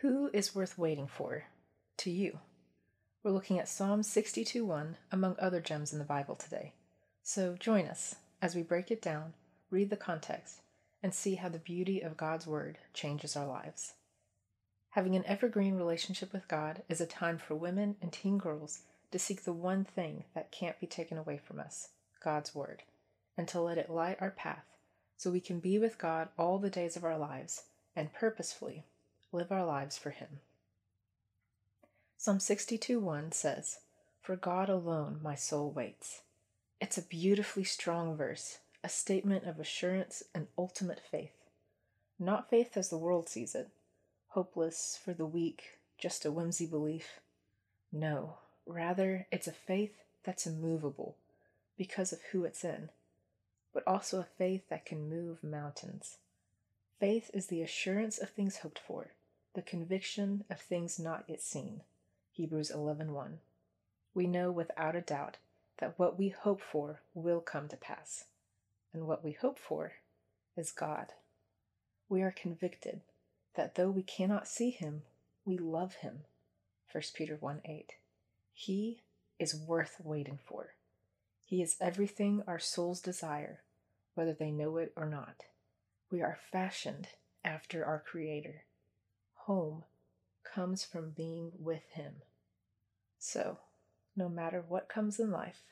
Who 0.00 0.30
is 0.32 0.54
worth 0.54 0.78
waiting 0.78 1.06
for? 1.06 1.44
To 1.98 2.10
you. 2.10 2.38
We're 3.22 3.32
looking 3.32 3.58
at 3.58 3.68
Psalm 3.68 4.02
62 4.02 4.64
1, 4.64 4.96
among 5.12 5.36
other 5.38 5.60
gems 5.60 5.92
in 5.92 5.98
the 5.98 6.06
Bible 6.06 6.36
today. 6.36 6.72
So 7.22 7.54
join 7.60 7.84
us 7.86 8.14
as 8.40 8.54
we 8.54 8.62
break 8.62 8.90
it 8.90 9.02
down, 9.02 9.34
read 9.70 9.90
the 9.90 9.98
context, 9.98 10.62
and 11.02 11.12
see 11.12 11.34
how 11.34 11.50
the 11.50 11.58
beauty 11.58 12.00
of 12.00 12.16
God's 12.16 12.46
Word 12.46 12.78
changes 12.94 13.36
our 13.36 13.46
lives. 13.46 13.92
Having 14.92 15.16
an 15.16 15.26
evergreen 15.26 15.76
relationship 15.76 16.32
with 16.32 16.48
God 16.48 16.82
is 16.88 17.02
a 17.02 17.06
time 17.06 17.36
for 17.36 17.54
women 17.54 17.96
and 18.00 18.10
teen 18.10 18.38
girls 18.38 18.84
to 19.10 19.18
seek 19.18 19.44
the 19.44 19.52
one 19.52 19.84
thing 19.84 20.24
that 20.34 20.50
can't 20.50 20.80
be 20.80 20.86
taken 20.86 21.18
away 21.18 21.36
from 21.36 21.60
us 21.60 21.88
God's 22.24 22.54
Word, 22.54 22.84
and 23.36 23.46
to 23.48 23.60
let 23.60 23.76
it 23.76 23.90
light 23.90 24.16
our 24.18 24.30
path 24.30 24.64
so 25.18 25.30
we 25.30 25.40
can 25.40 25.60
be 25.60 25.78
with 25.78 25.98
God 25.98 26.30
all 26.38 26.58
the 26.58 26.70
days 26.70 26.96
of 26.96 27.04
our 27.04 27.18
lives 27.18 27.64
and 27.94 28.14
purposefully 28.14 28.86
live 29.32 29.52
our 29.52 29.64
lives 29.64 29.96
for 29.96 30.10
Him. 30.10 30.40
Psalm 32.16 32.40
62 32.40 32.98
1 32.98 33.32
says, 33.32 33.78
For 34.20 34.36
God 34.36 34.68
alone 34.68 35.20
my 35.22 35.34
soul 35.34 35.70
waits. 35.70 36.22
It's 36.80 36.98
a 36.98 37.02
beautifully 37.02 37.64
strong 37.64 38.16
verse, 38.16 38.58
a 38.82 38.88
statement 38.88 39.44
of 39.44 39.60
assurance 39.60 40.22
and 40.34 40.48
ultimate 40.58 41.00
faith. 41.00 41.32
Not 42.18 42.50
faith 42.50 42.76
as 42.76 42.90
the 42.90 42.98
world 42.98 43.28
sees 43.28 43.54
it, 43.54 43.68
hopeless 44.28 44.98
for 45.02 45.14
the 45.14 45.26
weak, 45.26 45.78
just 45.96 46.24
a 46.24 46.32
whimsy 46.32 46.66
belief. 46.66 47.20
No, 47.92 48.38
rather, 48.66 49.26
it's 49.30 49.46
a 49.46 49.52
faith 49.52 49.94
that's 50.24 50.46
immovable 50.46 51.16
because 51.78 52.12
of 52.12 52.20
who 52.32 52.44
it's 52.44 52.64
in, 52.64 52.90
but 53.72 53.86
also 53.86 54.20
a 54.20 54.24
faith 54.36 54.68
that 54.68 54.84
can 54.84 55.08
move 55.08 55.44
mountains. 55.44 56.18
Faith 56.98 57.30
is 57.32 57.46
the 57.46 57.62
assurance 57.62 58.18
of 58.18 58.28
things 58.28 58.58
hoped 58.58 58.78
for, 58.78 59.12
the 59.54 59.62
conviction 59.62 60.44
of 60.48 60.60
things 60.60 60.98
not 60.98 61.24
yet 61.28 61.40
seen. 61.40 61.82
Hebrews 62.30 62.70
11:1. 62.70 63.40
We 64.14 64.26
know 64.26 64.50
without 64.52 64.94
a 64.94 65.00
doubt 65.00 65.38
that 65.78 65.98
what 65.98 66.18
we 66.18 66.28
hope 66.28 66.60
for 66.60 67.00
will 67.14 67.40
come 67.40 67.68
to 67.68 67.76
pass, 67.76 68.26
and 68.92 69.06
what 69.06 69.24
we 69.24 69.32
hope 69.32 69.58
for 69.58 69.94
is 70.56 70.70
God. 70.70 71.14
We 72.08 72.22
are 72.22 72.30
convicted 72.30 73.02
that 73.54 73.74
though 73.74 73.90
we 73.90 74.02
cannot 74.02 74.48
see 74.48 74.70
him, 74.70 75.02
we 75.44 75.58
love 75.58 75.94
him. 75.96 76.24
1 76.92 77.02
Peter 77.14 77.36
1 77.36 77.62
8. 77.64 77.94
He 78.52 79.02
is 79.38 79.54
worth 79.54 80.00
waiting 80.02 80.38
for. 80.44 80.74
He 81.44 81.62
is 81.62 81.76
everything 81.80 82.42
our 82.46 82.58
souls 82.58 83.00
desire, 83.00 83.62
whether 84.14 84.32
they 84.32 84.50
know 84.50 84.76
it 84.76 84.92
or 84.96 85.06
not. 85.06 85.44
We 86.10 86.20
are 86.22 86.38
fashioned 86.52 87.08
after 87.44 87.84
our 87.84 87.98
Creator. 87.98 88.64
Home 89.50 89.82
comes 90.44 90.84
from 90.84 91.10
being 91.10 91.50
with 91.58 91.82
Him. 91.94 92.22
So, 93.18 93.58
no 94.14 94.28
matter 94.28 94.62
what 94.68 94.88
comes 94.88 95.18
in 95.18 95.32
life, 95.32 95.64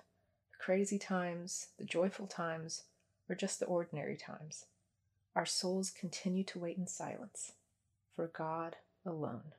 the 0.50 0.56
crazy 0.58 0.98
times, 0.98 1.68
the 1.78 1.84
joyful 1.84 2.26
times, 2.26 2.82
or 3.28 3.36
just 3.36 3.60
the 3.60 3.66
ordinary 3.66 4.16
times, 4.16 4.64
our 5.36 5.46
souls 5.46 5.92
continue 5.92 6.42
to 6.42 6.58
wait 6.58 6.76
in 6.76 6.88
silence 6.88 7.52
for 8.16 8.26
God 8.26 8.74
alone. 9.06 9.52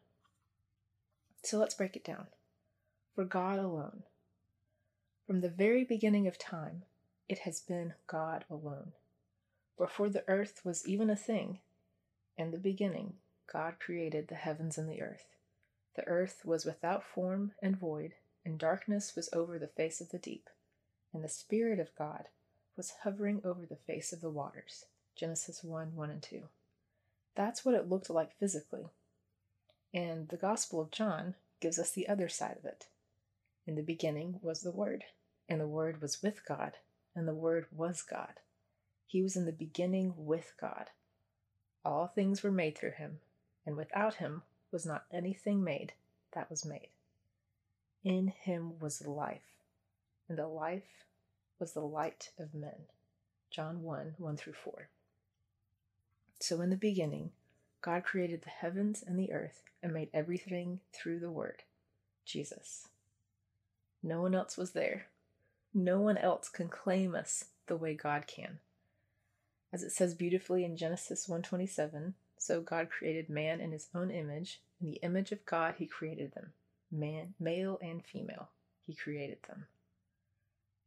So 1.42 1.58
let's 1.58 1.76
break 1.76 1.96
it 1.96 2.04
down. 2.04 2.28
For 3.16 3.24
God 3.24 3.58
alone. 3.58 4.04
From 5.28 5.40
the 5.40 5.48
very 5.48 5.86
beginning 5.86 6.28
of 6.28 6.38
time, 6.38 6.84
it 7.30 7.40
has 7.40 7.62
been 7.62 7.94
God 8.06 8.44
alone. 8.50 8.92
Before 9.78 10.10
the 10.10 10.28
earth 10.28 10.60
was 10.66 10.86
even 10.86 11.10
a 11.10 11.16
thing, 11.16 11.60
in 12.38 12.52
the 12.52 12.58
beginning, 12.58 13.14
God 13.52 13.80
created 13.80 14.28
the 14.28 14.36
heavens 14.36 14.78
and 14.78 14.90
the 14.90 15.02
earth. 15.02 15.36
The 15.96 16.08
earth 16.08 16.42
was 16.46 16.66
without 16.66 17.04
form 17.04 17.54
and 17.62 17.78
void, 17.78 18.14
and 18.46 18.60
darkness 18.60 19.16
was 19.16 19.30
over 19.34 19.58
the 19.58 19.68
face 19.68 20.00
of 20.02 20.10
the 20.10 20.20
deep, 20.20 20.50
and 21.14 21.24
the 21.24 21.30
Spirit 21.30 21.80
of 21.80 21.96
God 21.98 22.28
was 22.78 22.94
hovering 23.04 23.42
over 23.44 23.66
the 23.66 23.76
face 23.76 24.14
of 24.14 24.22
the 24.22 24.30
waters. 24.30 24.86
Genesis 25.16 25.64
1 25.64 25.96
1 25.96 26.10
and 26.10 26.24
2. 26.24 26.44
That's 27.36 27.66
what 27.66 27.76
it 27.76 27.90
looked 27.90 28.10
like 28.10 28.38
physically. 28.38 28.86
And 29.94 30.30
the 30.30 30.38
Gospel 30.38 30.80
of 30.80 30.92
John 30.92 31.36
gives 31.60 31.80
us 31.80 31.92
the 31.92 32.08
other 32.08 32.30
side 32.30 32.58
of 32.58 32.66
it. 32.66 32.88
In 33.66 33.76
the 33.76 33.82
beginning 33.82 34.40
was 34.42 34.62
the 34.62 34.72
Word, 34.72 35.04
and 35.48 35.60
the 35.60 35.68
Word 35.68 36.02
was 36.02 36.24
with 36.24 36.46
God, 36.48 36.74
and 37.16 37.28
the 37.28 37.34
Word 37.34 37.66
was 37.72 38.02
God. 38.02 38.40
He 39.06 39.22
was 39.22 39.36
in 39.36 39.46
the 39.46 39.52
beginning 39.52 40.14
with 40.16 40.54
God. 40.60 40.92
All 41.84 42.08
things 42.08 42.44
were 42.44 42.52
made 42.52 42.78
through 42.78 42.92
him, 42.92 43.20
and 43.66 43.76
without 43.76 44.16
him 44.16 44.44
was 44.72 44.86
not 44.86 45.06
anything 45.12 45.64
made 45.64 45.94
that 46.34 46.50
was 46.50 46.66
made. 46.66 46.90
In 48.04 48.28
him 48.28 48.80
was 48.80 49.06
life, 49.06 49.64
and 50.28 50.38
the 50.38 50.48
life 50.48 51.06
was 51.60 51.74
the 51.74 51.82
light 51.82 52.32
of 52.40 52.54
men. 52.54 52.88
John 53.52 53.84
1 53.84 54.16
1 54.18 54.38
through 54.38 54.54
4. 54.54 54.90
So 56.40 56.62
in 56.62 56.70
the 56.70 56.78
beginning, 56.78 57.32
God 57.82 58.04
created 58.04 58.44
the 58.44 58.50
heavens 58.50 59.04
and 59.06 59.20
the 59.20 59.32
earth 59.32 59.64
and 59.82 59.94
made 59.94 60.10
everything 60.14 60.80
through 60.94 61.20
the 61.20 61.32
Word, 61.32 61.64
Jesus. 62.26 62.88
No 64.02 64.22
one 64.22 64.36
else 64.36 64.58
was 64.58 64.72
there. 64.72 65.08
No 65.74 66.00
one 66.00 66.18
else 66.18 66.50
can 66.50 66.70
claim 66.70 67.16
us 67.16 67.46
the 67.68 67.76
way 67.76 67.94
God 67.94 68.28
can. 68.28 68.60
As 69.72 69.84
it 69.84 69.92
says 69.92 70.16
beautifully 70.16 70.64
in 70.64 70.78
Genesis 70.78 71.28
1:27, 71.28 72.14
so 72.40 72.62
God 72.62 72.90
created 72.90 73.30
man 73.30 73.62
in 73.62 73.72
his 73.72 73.90
own 73.94 74.10
image, 74.10 74.62
in 74.82 74.88
the 74.88 75.00
image 75.04 75.32
of 75.32 75.46
God 75.46 75.76
he 75.78 75.86
created 75.86 76.34
them. 76.34 76.54
Man, 76.92 77.36
male 77.40 77.78
and 77.84 78.04
female, 78.04 78.50
he 78.88 78.96
created 78.96 79.44
them. 79.48 79.68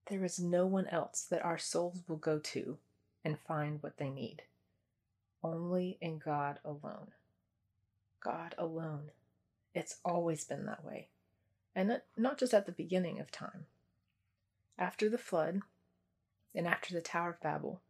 There 0.09 0.25
is 0.25 0.41
no 0.41 0.67
one 0.67 0.89
else 0.89 1.23
that 1.31 1.45
our 1.45 1.59
souls 1.59 2.03
will 2.09 2.17
go 2.17 2.41
to 2.41 2.79
and 3.25 3.39
find 3.39 3.81
what 3.81 3.99
they 3.99 4.11
need 4.11 4.43
only 5.45 5.99
in 6.01 6.19
God 6.19 6.59
alone. 6.65 7.13
God 8.21 8.55
alone. 8.57 9.11
It's 9.75 9.97
always 10.05 10.45
been 10.45 10.67
that 10.67 10.85
way. 10.85 11.09
And 11.75 12.01
not 12.17 12.39
just 12.39 12.55
at 12.55 12.67
the 12.67 12.73
beginning 12.73 13.19
of 13.19 13.31
time. 13.31 13.67
After 14.79 15.09
the 15.09 15.19
flood, 15.19 15.61
and 16.55 16.67
after 16.67 16.95
the 16.95 17.01
Tower 17.01 17.31
of 17.31 17.41
Babel, 17.41 17.81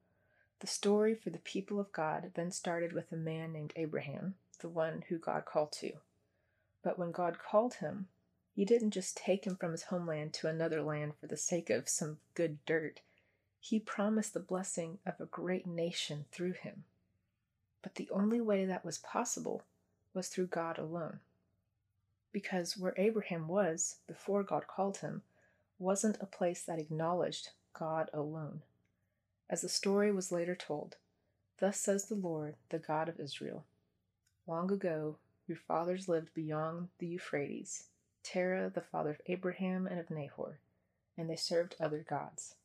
the 0.62 0.69
story 0.69 1.12
for 1.12 1.31
the 1.31 1.41
people 1.41 1.81
of 1.81 1.93
God 1.93 2.31
then 2.34 2.53
started 2.53 2.93
with 2.93 3.11
a 3.11 3.17
man 3.17 3.53
named 3.53 3.73
Abraham, 3.75 4.37
the 4.61 4.69
one 4.69 5.03
who 5.09 5.19
God 5.19 5.45
called 5.45 5.73
to. 5.73 5.95
But 6.84 6.97
when 7.00 7.11
God 7.11 7.39
called 7.41 7.75
him, 7.75 8.06
he 8.55 8.65
didn't 8.65 8.93
just 8.93 9.17
take 9.17 9.45
him 9.45 9.56
from 9.56 9.73
his 9.73 9.83
homeland 9.83 10.33
to 10.34 10.47
another 10.47 10.81
land 10.81 11.15
for 11.21 11.27
the 11.27 11.37
sake 11.37 11.69
of 11.69 11.89
some 11.89 12.19
good 12.34 12.65
dirt. 12.65 13.00
He 13.59 13.81
promised 13.81 14.34
the 14.34 14.41
blessing 14.41 14.99
of 15.05 15.15
a 15.19 15.27
great 15.27 15.67
nation 15.67 16.27
through 16.31 16.53
him. 16.53 16.84
But 17.83 17.97
the 17.97 18.09
only 18.12 18.41
way 18.41 18.65
that 18.65 18.84
was 18.84 18.99
possible 18.99 19.65
was 20.15 20.29
through 20.29 20.47
God 20.47 20.79
alone. 20.79 21.19
Because 22.31 22.77
where 22.77 22.94
Abraham 22.97 23.49
was 23.49 23.97
before 24.06 24.44
God 24.44 24.69
called 24.69 24.99
him 24.99 25.23
wasn't 25.81 26.19
a 26.21 26.27
place 26.27 26.62
that 26.62 26.79
acknowledged 26.79 27.50
God 27.77 28.11
alone. 28.15 28.62
As 29.51 29.61
the 29.61 29.69
story 29.69 30.13
was 30.13 30.33
later 30.33 30.55
told, 30.55 30.97
Thus 31.59 31.79
says 31.79 32.07
the 32.07 32.15
Lord, 32.15 32.57
the 32.71 32.79
God 32.79 33.09
of 33.09 33.21
Israel 33.21 33.65
Long 34.47 34.73
ago, 34.73 35.19
your 35.47 35.59
fathers 35.59 36.09
lived 36.09 36.35
beyond 36.35 36.89
the 36.99 37.07
Euphrates, 37.07 37.89
Terah, 38.23 38.71
the 38.71 38.81
father 38.81 39.11
of 39.11 39.21
Abraham 39.27 39.87
and 39.87 40.01
of 40.01 40.11
Nahor, 40.11 40.59
and 41.17 41.29
they 41.29 41.37
served 41.37 41.77
other 41.79 42.05
gods. 42.09 42.57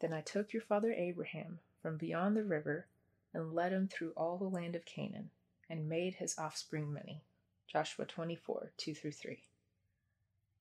Then 0.00 0.12
I 0.12 0.20
took 0.20 0.52
your 0.52 0.62
father 0.62 0.92
Abraham 0.92 1.60
from 1.80 1.96
beyond 1.96 2.36
the 2.36 2.44
river 2.44 2.86
and 3.32 3.54
led 3.54 3.72
him 3.72 3.88
through 3.88 4.12
all 4.16 4.38
the 4.38 4.44
land 4.44 4.74
of 4.74 4.84
Canaan, 4.84 5.30
and 5.68 5.88
made 5.88 6.14
his 6.14 6.38
offspring 6.38 6.92
many. 6.92 7.22
Joshua 7.66 8.04
24 8.04 8.72
2 8.76 8.94
through 8.94 9.12
3. 9.12 9.42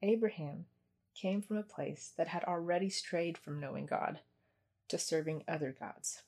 Abraham 0.01 0.65
came 1.15 1.41
from 1.41 1.57
a 1.57 1.63
place 1.63 2.11
that 2.17 2.27
had 2.27 2.43
already 2.43 2.89
strayed 2.89 3.37
from 3.37 3.59
knowing 3.59 3.85
God 3.85 4.19
to 4.93 4.99
serving 4.99 5.43
other 5.47 5.75
gods. 5.77 6.21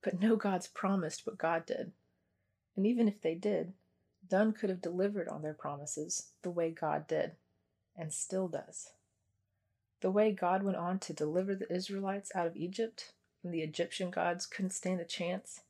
But 0.00 0.20
no 0.20 0.36
gods 0.36 0.68
promised 0.68 1.26
what 1.26 1.38
God 1.38 1.66
did. 1.66 1.90
And 2.76 2.86
even 2.86 3.08
if 3.08 3.20
they 3.20 3.34
did, 3.34 3.72
none 4.30 4.52
could 4.52 4.70
have 4.70 4.80
delivered 4.80 5.28
on 5.28 5.42
their 5.42 5.54
promises 5.54 6.28
the 6.42 6.52
way 6.52 6.70
God 6.70 7.08
did, 7.08 7.32
and 7.96 8.12
still 8.12 8.46
does. 8.46 8.90
The 10.02 10.10
way 10.12 10.30
God 10.30 10.62
went 10.62 10.76
on 10.76 11.00
to 11.00 11.12
deliver 11.12 11.56
the 11.56 11.72
Israelites 11.72 12.30
out 12.32 12.46
of 12.46 12.56
Egypt 12.56 13.12
when 13.42 13.52
the 13.52 13.62
Egyptian 13.62 14.10
gods 14.10 14.46
couldn't 14.46 14.70
stand 14.70 15.00
a 15.00 15.04
chance, 15.04 15.62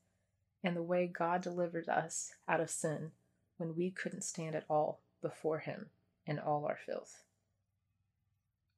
and 0.63 0.75
the 0.75 0.83
way 0.83 1.07
God 1.07 1.41
delivered 1.41 1.89
us 1.89 2.33
out 2.47 2.61
of 2.61 2.69
sin 2.69 3.13
when 3.57 3.75
we 3.75 3.89
couldn't 3.89 4.23
stand 4.23 4.53
at 4.53 4.65
all 4.69 4.99
before 5.23 5.59
Him 5.59 5.87
in 6.27 6.37
all 6.37 6.65
our 6.67 6.77
filth. 6.85 7.23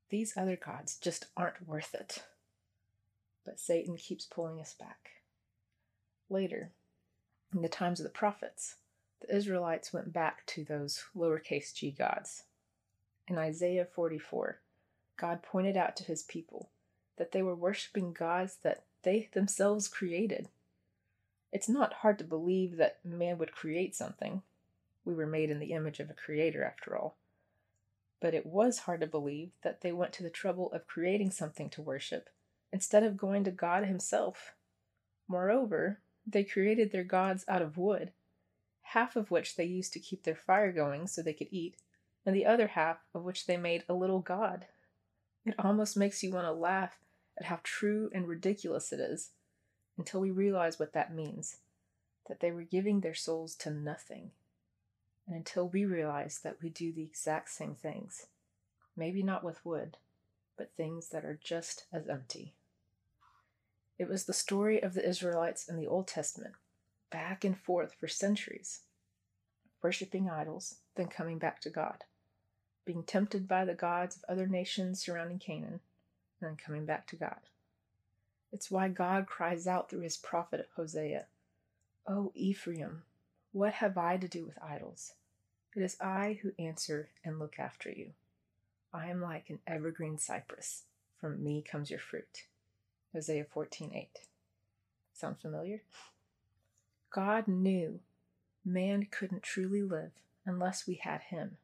These 0.09 0.37
other 0.37 0.55
gods 0.55 0.97
just 0.97 1.25
aren't 1.35 1.67
worth 1.67 1.93
it. 1.93 2.23
But 3.45 3.59
Satan 3.59 3.95
keeps 3.95 4.25
pulling 4.25 4.59
us 4.59 4.73
back. 4.73 5.11
Later, 6.29 6.71
in 7.53 7.61
the 7.61 7.69
times 7.69 7.99
of 7.99 8.03
the 8.03 8.09
prophets, 8.09 8.77
the 9.21 9.33
Israelites 9.33 9.93
went 9.93 10.11
back 10.11 10.45
to 10.47 10.63
those 10.63 11.05
lowercase 11.15 11.73
g 11.73 11.91
gods. 11.91 12.43
In 13.27 13.37
Isaiah 13.37 13.85
44, 13.85 14.59
God 15.17 15.43
pointed 15.43 15.77
out 15.77 15.95
to 15.97 16.03
his 16.03 16.23
people 16.23 16.69
that 17.17 17.31
they 17.31 17.41
were 17.41 17.55
worshiping 17.55 18.11
gods 18.11 18.57
that 18.63 18.83
they 19.03 19.29
themselves 19.33 19.87
created. 19.87 20.49
It's 21.51 21.69
not 21.69 21.93
hard 21.93 22.17
to 22.19 22.25
believe 22.25 22.77
that 22.77 23.05
man 23.05 23.37
would 23.37 23.53
create 23.53 23.95
something. 23.95 24.41
We 25.05 25.13
were 25.13 25.27
made 25.27 25.49
in 25.49 25.59
the 25.59 25.71
image 25.71 25.99
of 25.99 26.09
a 26.09 26.13
creator, 26.13 26.63
after 26.63 26.97
all. 26.97 27.15
But 28.19 28.33
it 28.33 28.45
was 28.45 28.79
hard 28.79 29.01
to 29.01 29.07
believe 29.07 29.51
that 29.61 29.81
they 29.81 29.93
went 29.93 30.11
to 30.13 30.23
the 30.23 30.29
trouble 30.29 30.71
of 30.73 30.87
creating 30.87 31.31
something 31.31 31.69
to 31.69 31.81
worship 31.81 32.29
instead 32.71 33.03
of 33.03 33.17
going 33.17 33.43
to 33.43 33.51
God 33.51 33.85
Himself. 33.85 34.55
Moreover, 35.27 35.99
they 36.25 36.43
created 36.43 36.91
their 36.91 37.03
gods 37.03 37.45
out 37.47 37.61
of 37.61 37.77
wood, 37.77 38.11
half 38.81 39.15
of 39.15 39.31
which 39.31 39.55
they 39.55 39.65
used 39.65 39.93
to 39.93 39.99
keep 39.99 40.23
their 40.23 40.35
fire 40.35 40.71
going 40.71 41.07
so 41.07 41.21
they 41.21 41.33
could 41.33 41.49
eat, 41.51 41.77
and 42.25 42.35
the 42.35 42.45
other 42.45 42.67
half 42.67 42.97
of 43.13 43.23
which 43.23 43.45
they 43.45 43.57
made 43.57 43.83
a 43.87 43.93
little 43.93 44.19
god. 44.19 44.65
It 45.45 45.55
almost 45.59 45.95
makes 45.95 46.23
you 46.23 46.31
want 46.31 46.47
to 46.47 46.51
laugh 46.51 46.97
at 47.37 47.45
how 47.45 47.59
true 47.63 48.09
and 48.13 48.27
ridiculous 48.27 48.91
it 48.91 48.99
is 48.99 49.31
until 49.97 50.19
we 50.19 50.31
realize 50.31 50.79
what 50.79 50.93
that 50.93 51.13
means 51.13 51.57
that 52.27 52.39
they 52.39 52.51
were 52.51 52.63
giving 52.63 53.01
their 53.01 53.13
souls 53.13 53.55
to 53.55 53.69
nothing. 53.69 54.31
And 55.27 55.35
until 55.35 55.67
we 55.67 55.85
realize 55.85 56.39
that 56.43 56.57
we 56.61 56.69
do 56.69 56.91
the 56.91 57.03
exact 57.03 57.49
same 57.49 57.75
things, 57.75 58.27
maybe 58.95 59.21
not 59.21 59.43
with 59.43 59.63
wood, 59.65 59.97
but 60.57 60.71
things 60.75 61.09
that 61.09 61.25
are 61.25 61.39
just 61.41 61.85
as 61.91 62.07
empty. 62.07 62.53
It 63.97 64.09
was 64.09 64.25
the 64.25 64.33
story 64.33 64.81
of 64.81 64.93
the 64.93 65.07
Israelites 65.07 65.67
in 65.67 65.77
the 65.77 65.87
Old 65.87 66.07
Testament, 66.07 66.55
back 67.09 67.43
and 67.43 67.57
forth 67.57 67.95
for 67.99 68.07
centuries, 68.07 68.81
worshipping 69.81 70.29
idols, 70.29 70.75
then 70.95 71.07
coming 71.07 71.37
back 71.37 71.61
to 71.61 71.69
God, 71.69 72.03
being 72.85 73.03
tempted 73.03 73.47
by 73.47 73.65
the 73.65 73.73
gods 73.73 74.17
of 74.17 74.25
other 74.27 74.47
nations 74.47 75.01
surrounding 75.01 75.39
Canaan, 75.39 75.79
and 76.39 76.49
then 76.49 76.57
coming 76.57 76.85
back 76.85 77.07
to 77.07 77.15
God. 77.15 77.39
It's 78.51 78.69
why 78.69 78.89
God 78.89 79.27
cries 79.27 79.67
out 79.67 79.89
through 79.89 80.01
his 80.01 80.17
prophet 80.17 80.69
Hosea, 80.75 81.25
O 82.07 82.31
Ephraim, 82.35 83.03
what 83.51 83.73
have 83.75 83.97
I 83.97 84.17
to 84.17 84.27
do 84.27 84.45
with 84.45 84.61
idols? 84.61 85.13
It 85.75 85.81
is 85.81 85.97
I 86.01 86.39
who 86.41 86.51
answer 86.59 87.09
and 87.23 87.39
look 87.39 87.57
after 87.57 87.89
you. 87.89 88.11
I 88.95 89.07
am 89.07 89.21
like 89.21 89.49
an 89.49 89.59
evergreen 89.67 90.17
cypress. 90.17 90.83
From 91.19 91.43
me 91.43 91.61
comes 91.61 91.89
your 91.89 91.99
fruit. 91.99 92.45
Hosea 93.11 93.43
14:8. 93.43 94.07
Sound 95.11 95.37
familiar? 95.41 95.83
God 97.09 97.45
knew 97.45 97.99
man 98.63 99.05
couldn't 99.11 99.43
truly 99.43 99.81
live 99.81 100.13
unless 100.45 100.87
we 100.87 100.95
had 100.95 101.23
him. 101.23 101.57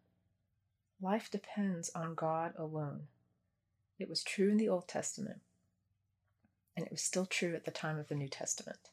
Life 1.00 1.31
depends 1.31 1.89
on 1.92 2.16
God 2.16 2.54
alone. 2.57 3.07
It 3.98 4.10
was 4.10 4.24
true 4.24 4.50
in 4.50 4.57
the 4.57 4.68
Old 4.68 4.89
Testament, 4.89 5.39
and 6.75 6.86
it 6.86 6.92
was 6.92 7.01
still 7.01 7.25
true 7.25 7.56
at 7.56 7.63
the 7.63 7.72
time 7.72 7.98
of 7.98 8.10
the 8.10 8.16
New 8.16 8.27
Testament. 8.27 8.89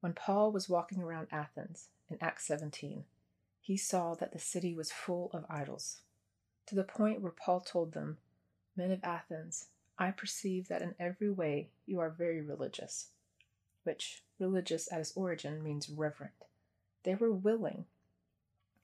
When 0.00 0.12
Paul 0.12 0.52
was 0.52 0.68
walking 0.68 1.00
around 1.02 1.28
Athens 1.32 1.88
in 2.10 2.18
Acts 2.20 2.44
17, 2.44 3.06
he 3.62 3.78
saw 3.78 4.14
that 4.14 4.32
the 4.32 4.38
city 4.38 4.74
was 4.74 4.92
full 4.92 5.30
of 5.32 5.46
idols, 5.48 6.02
to 6.70 6.74
the 6.74 6.84
point 6.84 7.20
where 7.20 7.32
Paul 7.32 7.60
told 7.60 7.92
them, 7.92 8.16
Men 8.74 8.90
of 8.90 9.04
Athens, 9.04 9.66
I 9.98 10.10
perceive 10.10 10.68
that 10.68 10.82
in 10.82 10.94
every 10.98 11.30
way 11.30 11.68
you 11.84 12.00
are 12.00 12.10
very 12.10 12.40
religious, 12.40 13.08
which, 13.84 14.22
religious 14.38 14.90
at 14.90 15.00
its 15.00 15.12
origin, 15.14 15.62
means 15.62 15.90
reverent. 15.90 16.32
They 17.02 17.14
were 17.14 17.32
willing 17.32 17.84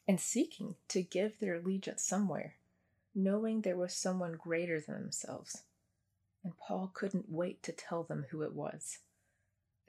and 0.06 0.21
seeking 0.21 0.75
to 0.88 1.03
give 1.03 1.38
their 1.38 1.55
allegiance 1.55 2.03
somewhere 2.03 2.56
knowing 3.17 3.62
there 3.62 3.77
was 3.77 3.94
someone 3.94 4.33
greater 4.33 4.79
than 4.79 5.00
themselves. 5.00 5.62
And 6.44 6.56
Paul 6.59 6.91
couldn't 6.93 7.31
wait 7.31 7.62
to 7.62 7.73
tell 7.73 8.03
them 8.03 8.27
who 8.31 8.43
it 8.43 8.53
was. 8.53 8.99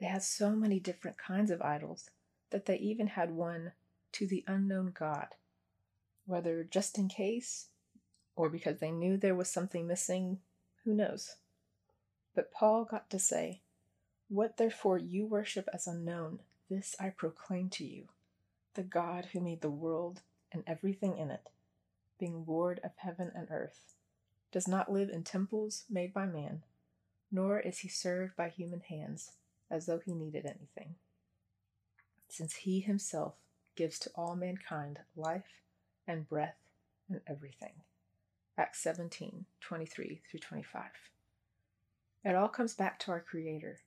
They 0.00 0.06
had 0.06 0.22
so 0.22 0.56
many 0.56 0.80
different 0.80 1.18
kinds 1.18 1.50
of 1.50 1.60
idols 1.60 2.10
that 2.50 2.64
they 2.64 2.78
even 2.78 3.08
had 3.08 3.30
one 3.30 3.72
to 4.12 4.26
the 4.26 4.44
unknown 4.46 4.92
God. 4.98 5.28
Whether 6.24 6.64
just 6.64 6.96
in 6.96 7.08
case 7.08 7.66
or 8.38 8.48
because 8.48 8.78
they 8.78 8.92
knew 8.92 9.16
there 9.16 9.34
was 9.34 9.50
something 9.50 9.86
missing, 9.86 10.38
who 10.84 10.94
knows? 10.94 11.34
But 12.36 12.52
Paul 12.52 12.84
got 12.84 13.10
to 13.10 13.18
say, 13.18 13.62
What 14.28 14.56
therefore 14.56 14.96
you 14.96 15.26
worship 15.26 15.68
as 15.74 15.88
unknown, 15.88 16.38
this 16.70 16.94
I 17.00 17.08
proclaim 17.08 17.68
to 17.70 17.84
you 17.84 18.04
the 18.74 18.84
God 18.84 19.26
who 19.32 19.40
made 19.40 19.60
the 19.60 19.68
world 19.68 20.20
and 20.52 20.62
everything 20.68 21.18
in 21.18 21.32
it 21.32 21.50
being 22.18 22.44
Lord 22.46 22.80
of 22.84 22.92
heaven 22.96 23.32
and 23.34 23.48
earth, 23.50 23.94
does 24.52 24.68
not 24.68 24.90
live 24.90 25.08
in 25.08 25.24
temples 25.24 25.84
made 25.90 26.12
by 26.12 26.26
man, 26.26 26.62
nor 27.30 27.58
is 27.58 27.78
he 27.80 27.88
served 27.88 28.36
by 28.36 28.48
human 28.48 28.80
hands 28.80 29.32
as 29.70 29.86
though 29.86 29.98
he 29.98 30.14
needed 30.14 30.46
anything, 30.46 30.94
since 32.28 32.54
he 32.56 32.80
himself 32.80 33.34
gives 33.76 33.98
to 34.00 34.10
all 34.14 34.34
mankind 34.34 35.00
life 35.16 35.62
and 36.06 36.28
breath 36.28 36.56
and 37.08 37.20
everything. 37.26 37.72
Acts 38.58 38.80
17 38.80 39.44
23 39.60 40.20
through 40.28 40.40
25. 40.40 40.82
It 42.24 42.34
all 42.34 42.48
comes 42.48 42.74
back 42.74 42.98
to 42.98 43.12
our 43.12 43.20
Creator, 43.20 43.78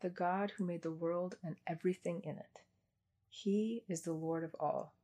the 0.00 0.08
God 0.08 0.52
who 0.56 0.64
made 0.64 0.80
the 0.80 0.90
world 0.90 1.36
and 1.44 1.56
everything 1.66 2.22
in 2.24 2.38
it. 2.38 2.60
He 3.28 3.82
is 3.86 4.02
the 4.02 4.14
Lord 4.14 4.42
of 4.42 4.56
all. 4.58 4.94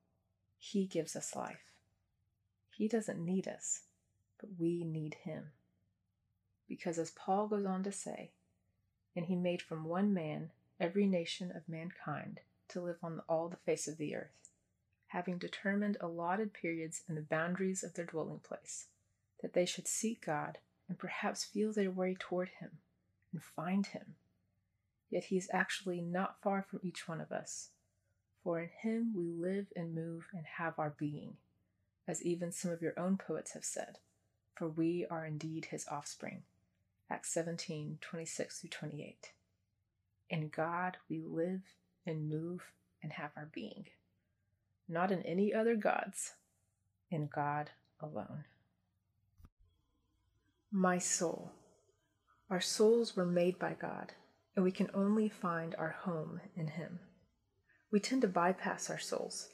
He 0.58 0.86
gives 0.86 1.14
us 1.14 1.36
life. 1.36 1.74
He 2.70 2.88
doesn't 2.88 3.22
need 3.22 3.46
us, 3.46 3.80
but 4.40 4.48
we 4.58 4.82
need 4.82 5.16
him. 5.24 5.50
Because 6.66 6.98
as 6.98 7.10
Paul 7.10 7.48
goes 7.48 7.66
on 7.66 7.82
to 7.82 7.92
say, 7.92 8.30
and 9.14 9.26
he 9.26 9.36
made 9.36 9.60
from 9.60 9.84
one 9.84 10.14
man 10.14 10.52
every 10.80 11.04
nation 11.04 11.52
of 11.54 11.68
mankind 11.68 12.40
to 12.68 12.80
live 12.80 12.96
on 13.02 13.20
all 13.28 13.50
the 13.50 13.56
face 13.56 13.86
of 13.86 13.98
the 13.98 14.16
earth, 14.16 14.48
having 15.08 15.36
determined 15.36 15.98
allotted 16.00 16.54
periods 16.54 17.02
and 17.06 17.18
the 17.18 17.20
boundaries 17.20 17.84
of 17.84 17.92
their 17.92 18.06
dwelling 18.06 18.38
place, 18.38 18.86
that 19.42 19.52
they 19.52 19.66
should 19.66 19.88
seek 19.88 20.24
God 20.24 20.58
and 20.88 20.98
perhaps 20.98 21.44
feel 21.44 21.72
their 21.72 21.90
way 21.90 22.16
toward 22.18 22.50
him 22.60 22.78
and 23.32 23.42
find 23.42 23.86
him. 23.86 24.14
Yet 25.10 25.24
he 25.24 25.36
is 25.36 25.50
actually 25.52 26.00
not 26.00 26.40
far 26.40 26.62
from 26.62 26.80
each 26.82 27.06
one 27.06 27.20
of 27.20 27.32
us, 27.32 27.70
for 28.42 28.60
in 28.60 28.68
him 28.68 29.12
we 29.14 29.30
live 29.30 29.66
and 29.76 29.94
move 29.94 30.28
and 30.32 30.44
have 30.56 30.78
our 30.78 30.94
being 30.96 31.36
as 32.08 32.22
even 32.22 32.52
some 32.52 32.70
of 32.70 32.82
your 32.82 32.98
own 32.98 33.16
poets 33.16 33.52
have 33.52 33.64
said, 33.64 33.98
for 34.54 34.68
we 34.68 35.06
are 35.10 35.24
indeed 35.24 35.66
his 35.66 35.86
offspring. 35.88 36.42
Acts 37.10 37.32
17 37.32 37.98
26 38.00 38.60
through 38.60 38.70
28. 38.70 39.32
In 40.30 40.48
God 40.48 40.96
we 41.08 41.20
live 41.20 41.60
and 42.06 42.28
move 42.28 42.72
and 43.02 43.12
have 43.12 43.30
our 43.36 43.48
being, 43.52 43.86
not 44.88 45.10
in 45.10 45.22
any 45.22 45.52
other 45.52 45.76
gods, 45.76 46.32
in 47.10 47.28
God 47.32 47.70
alone. 48.00 48.44
My 50.72 50.98
soul. 50.98 51.52
Our 52.50 52.60
souls 52.60 53.14
were 53.14 53.26
made 53.26 53.58
by 53.58 53.76
God, 53.80 54.12
and 54.56 54.64
we 54.64 54.72
can 54.72 54.90
only 54.94 55.28
find 55.28 55.74
our 55.76 55.96
home 56.04 56.40
in 56.56 56.68
Him. 56.68 57.00
We 57.92 58.00
tend 58.00 58.22
to 58.22 58.28
bypass 58.28 58.88
our 58.90 58.98
souls 58.98 59.48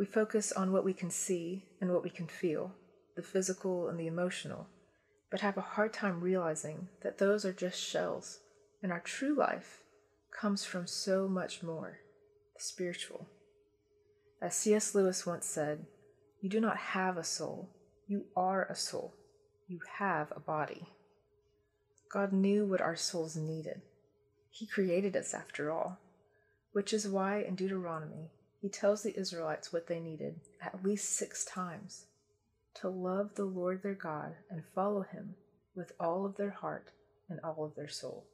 we 0.00 0.06
focus 0.06 0.50
on 0.50 0.72
what 0.72 0.82
we 0.82 0.94
can 0.94 1.10
see 1.10 1.66
and 1.78 1.92
what 1.92 2.02
we 2.02 2.08
can 2.08 2.26
feel, 2.26 2.72
the 3.16 3.22
physical 3.22 3.90
and 3.90 4.00
the 4.00 4.06
emotional, 4.06 4.66
but 5.30 5.42
have 5.42 5.58
a 5.58 5.72
hard 5.76 5.92
time 5.92 6.22
realizing 6.22 6.88
that 7.02 7.18
those 7.18 7.44
are 7.44 7.52
just 7.52 7.78
shells, 7.78 8.38
and 8.82 8.90
our 8.90 9.00
true 9.00 9.36
life 9.36 9.82
comes 10.32 10.64
from 10.64 10.86
so 10.86 11.28
much 11.28 11.62
more 11.62 11.98
the 12.56 12.62
spiritual. 12.62 13.28
As 14.40 14.54
C.S. 14.54 14.94
Lewis 14.94 15.26
once 15.26 15.44
said, 15.44 15.84
You 16.40 16.48
do 16.48 16.62
not 16.62 16.78
have 16.78 17.18
a 17.18 17.22
soul, 17.22 17.68
you 18.06 18.24
are 18.34 18.64
a 18.70 18.74
soul. 18.74 19.12
You 19.70 19.78
have 19.98 20.32
a 20.34 20.40
body. 20.40 20.88
God 22.12 22.32
knew 22.32 22.66
what 22.66 22.80
our 22.80 22.96
souls 22.96 23.36
needed. 23.36 23.82
He 24.50 24.66
created 24.66 25.16
us 25.16 25.32
after 25.32 25.70
all, 25.70 26.00
which 26.72 26.92
is 26.92 27.06
why 27.06 27.42
in 27.42 27.54
Deuteronomy 27.54 28.32
he 28.60 28.68
tells 28.68 29.04
the 29.04 29.16
Israelites 29.16 29.72
what 29.72 29.86
they 29.86 30.00
needed 30.00 30.40
at 30.60 30.84
least 30.84 31.10
six 31.10 31.44
times 31.44 32.06
to 32.80 32.88
love 32.88 33.36
the 33.36 33.44
Lord 33.44 33.84
their 33.84 33.94
God 33.94 34.34
and 34.50 34.64
follow 34.74 35.02
him 35.02 35.36
with 35.76 35.92
all 36.00 36.26
of 36.26 36.36
their 36.36 36.50
heart 36.50 36.90
and 37.28 37.38
all 37.44 37.64
of 37.64 37.76
their 37.76 37.88
soul. 37.88 38.26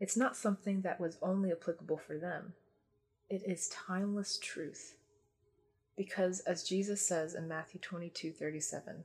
It's 0.00 0.16
not 0.16 0.38
something 0.38 0.80
that 0.80 0.98
was 0.98 1.18
only 1.20 1.52
applicable 1.52 1.98
for 1.98 2.16
them, 2.16 2.54
it 3.28 3.42
is 3.44 3.68
timeless 3.68 4.38
truth. 4.38 4.96
Because, 5.98 6.40
as 6.40 6.64
Jesus 6.64 7.06
says 7.06 7.34
in 7.34 7.46
Matthew 7.46 7.78
22 7.78 8.32
37, 8.32 9.04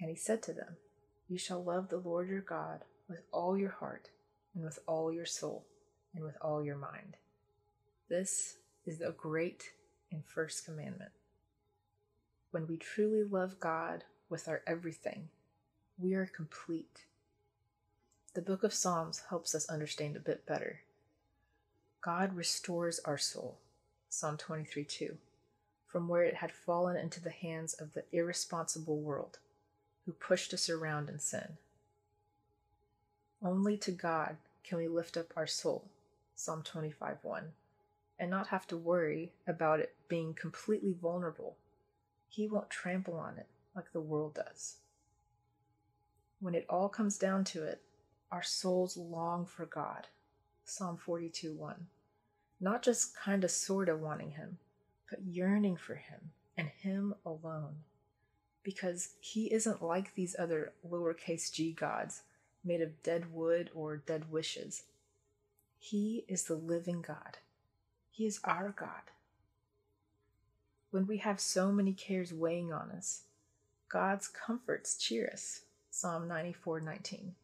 and 0.00 0.10
he 0.10 0.16
said 0.16 0.42
to 0.44 0.52
them, 0.52 0.76
You 1.28 1.38
shall 1.38 1.62
love 1.62 1.88
the 1.88 1.98
Lord 1.98 2.28
your 2.28 2.40
God 2.40 2.84
with 3.08 3.22
all 3.32 3.56
your 3.56 3.70
heart, 3.70 4.10
and 4.54 4.64
with 4.64 4.78
all 4.86 5.12
your 5.12 5.26
soul, 5.26 5.64
and 6.14 6.24
with 6.24 6.36
all 6.40 6.62
your 6.62 6.76
mind. 6.76 7.16
This 8.08 8.56
is 8.86 8.98
the 8.98 9.14
great 9.16 9.70
and 10.10 10.24
first 10.24 10.64
commandment. 10.64 11.10
When 12.50 12.66
we 12.66 12.76
truly 12.76 13.24
love 13.24 13.60
God 13.60 14.04
with 14.28 14.48
our 14.48 14.62
everything, 14.66 15.28
we 15.98 16.14
are 16.14 16.26
complete. 16.26 17.04
The 18.34 18.42
book 18.42 18.62
of 18.62 18.72
Psalms 18.72 19.22
helps 19.30 19.54
us 19.54 19.68
understand 19.68 20.16
a 20.16 20.20
bit 20.20 20.46
better. 20.46 20.80
God 22.00 22.34
restores 22.34 23.00
our 23.00 23.18
soul, 23.18 23.58
Psalm 24.08 24.36
23 24.36 24.84
2, 24.84 25.16
from 25.86 26.08
where 26.08 26.22
it 26.22 26.36
had 26.36 26.52
fallen 26.52 26.96
into 26.96 27.20
the 27.20 27.30
hands 27.30 27.74
of 27.74 27.92
the 27.94 28.04
irresponsible 28.12 29.00
world, 29.00 29.38
who 30.08 30.14
pushed 30.14 30.54
us 30.54 30.70
around 30.70 31.10
in 31.10 31.18
sin. 31.18 31.58
Only 33.42 33.76
to 33.76 33.90
God 33.90 34.38
can 34.64 34.78
we 34.78 34.88
lift 34.88 35.18
up 35.18 35.34
our 35.36 35.46
soul, 35.46 35.84
Psalm 36.34 36.62
25 36.62 37.18
1, 37.20 37.42
and 38.18 38.30
not 38.30 38.46
have 38.46 38.66
to 38.68 38.76
worry 38.78 39.32
about 39.46 39.80
it 39.80 39.94
being 40.08 40.32
completely 40.32 40.94
vulnerable. 40.98 41.58
He 42.26 42.48
won't 42.48 42.70
trample 42.70 43.16
on 43.18 43.36
it 43.36 43.48
like 43.76 43.92
the 43.92 44.00
world 44.00 44.32
does. 44.32 44.76
When 46.40 46.54
it 46.54 46.64
all 46.70 46.88
comes 46.88 47.18
down 47.18 47.44
to 47.44 47.64
it, 47.64 47.82
our 48.32 48.42
souls 48.42 48.96
long 48.96 49.44
for 49.44 49.66
God. 49.66 50.06
Psalm 50.64 50.96
42 50.96 51.52
1. 51.52 51.86
Not 52.62 52.82
just 52.82 53.14
kind 53.14 53.44
of 53.44 53.50
sort 53.50 53.90
of 53.90 54.00
wanting 54.00 54.30
Him, 54.30 54.56
but 55.10 55.20
yearning 55.26 55.76
for 55.76 55.96
Him 55.96 56.30
and 56.56 56.68
Him 56.68 57.14
alone. 57.26 57.82
Because 58.68 59.14
He 59.18 59.50
isn't 59.50 59.82
like 59.82 60.14
these 60.14 60.36
other 60.38 60.74
lowercase 60.86 61.50
g 61.50 61.72
gods 61.72 62.24
made 62.62 62.82
of 62.82 63.02
dead 63.02 63.32
wood 63.32 63.70
or 63.74 63.96
dead 63.96 64.30
wishes. 64.30 64.82
He 65.78 66.26
is 66.28 66.44
the 66.44 66.54
living 66.54 67.00
God. 67.00 67.38
He 68.10 68.26
is 68.26 68.40
our 68.44 68.74
God. 68.78 69.10
When 70.90 71.06
we 71.06 71.16
have 71.16 71.40
so 71.40 71.72
many 71.72 71.94
cares 71.94 72.34
weighing 72.34 72.70
on 72.70 72.90
us, 72.90 73.22
God's 73.88 74.28
comforts 74.28 74.98
cheer 74.98 75.30
us. 75.32 75.62
Psalm 75.88 76.28
94:19. 76.28 77.36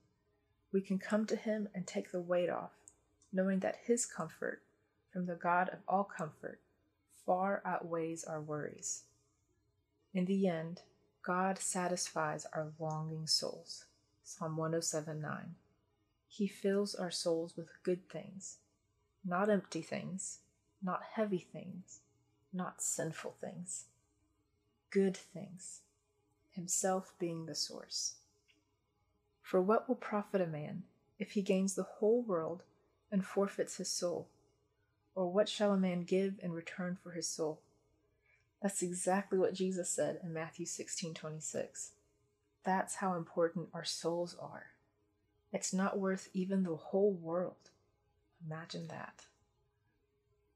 We 0.73 0.83
can 0.83 0.99
come 0.99 1.25
to 1.25 1.37
him 1.37 1.71
and 1.75 1.87
take 1.87 2.11
the 2.11 2.21
weight 2.21 2.51
off, 2.51 2.73
knowing 3.33 3.61
that 3.61 3.87
his 3.87 4.05
comfort 4.05 4.63
from 5.11 5.25
the 5.25 5.37
God 5.37 5.71
of 5.71 5.79
all 5.89 6.05
comfort 6.05 6.61
far 7.25 7.63
outweighs 7.65 8.25
our 8.25 8.43
worries. 8.43 9.05
In 10.13 10.27
the 10.27 10.47
end, 10.47 10.83
God 11.25 11.59
satisfies 11.59 12.47
our 12.53 12.73
longing 12.79 13.27
souls. 13.27 13.87
Psalm 14.23 14.59
107:9. 14.59 15.55
He 16.29 16.47
fills 16.47 16.95
our 16.95 17.11
souls 17.11 17.57
with 17.57 17.83
good 17.83 18.11
things, 18.11 18.59
not 19.25 19.49
empty 19.49 19.81
things, 19.81 20.41
not 20.83 21.03
heavy 21.03 21.39
things, 21.39 22.01
not 22.53 22.83
sinful 22.83 23.33
things. 23.41 23.87
Good 24.91 25.17
things, 25.17 25.81
Himself 26.51 27.15
being 27.19 27.47
the 27.47 27.55
source. 27.55 28.17
For 29.41 29.63
what 29.63 29.89
will 29.89 29.97
profit 29.97 30.43
a 30.43 30.47
man 30.47 30.85
if 31.19 31.33
he 31.33 31.41
gains 31.41 31.75
the 31.75 31.85
whole 31.85 32.21
world 32.21 32.65
and 33.11 33.25
forfeits 33.25 33.79
his 33.79 33.89
soul? 33.89 34.29
Or 35.15 35.33
what 35.33 35.49
shall 35.49 35.73
a 35.73 35.79
man 35.79 36.05
give 36.05 36.39
in 36.41 36.53
return 36.53 36.97
for 36.97 37.13
his 37.13 37.29
soul? 37.29 37.63
That's 38.65 38.83
exactly 38.83 39.37
what 39.37 39.53
Jesus 39.53 39.91
said 39.91 40.21
in 40.23 40.33
Matthew 40.33 40.65
16:26. 40.65 41.91
That's 42.63 42.95
how 42.95 43.13
important 43.15 43.69
our 43.75 43.85
souls 43.85 44.35
are. 44.37 44.73
It's 45.53 45.75
not 45.75 45.99
worth 45.99 46.31
even 46.33 46.63
the 46.63 46.75
whole 46.75 47.13
world. 47.13 47.69
Imagine 48.43 48.89
that. 48.89 49.27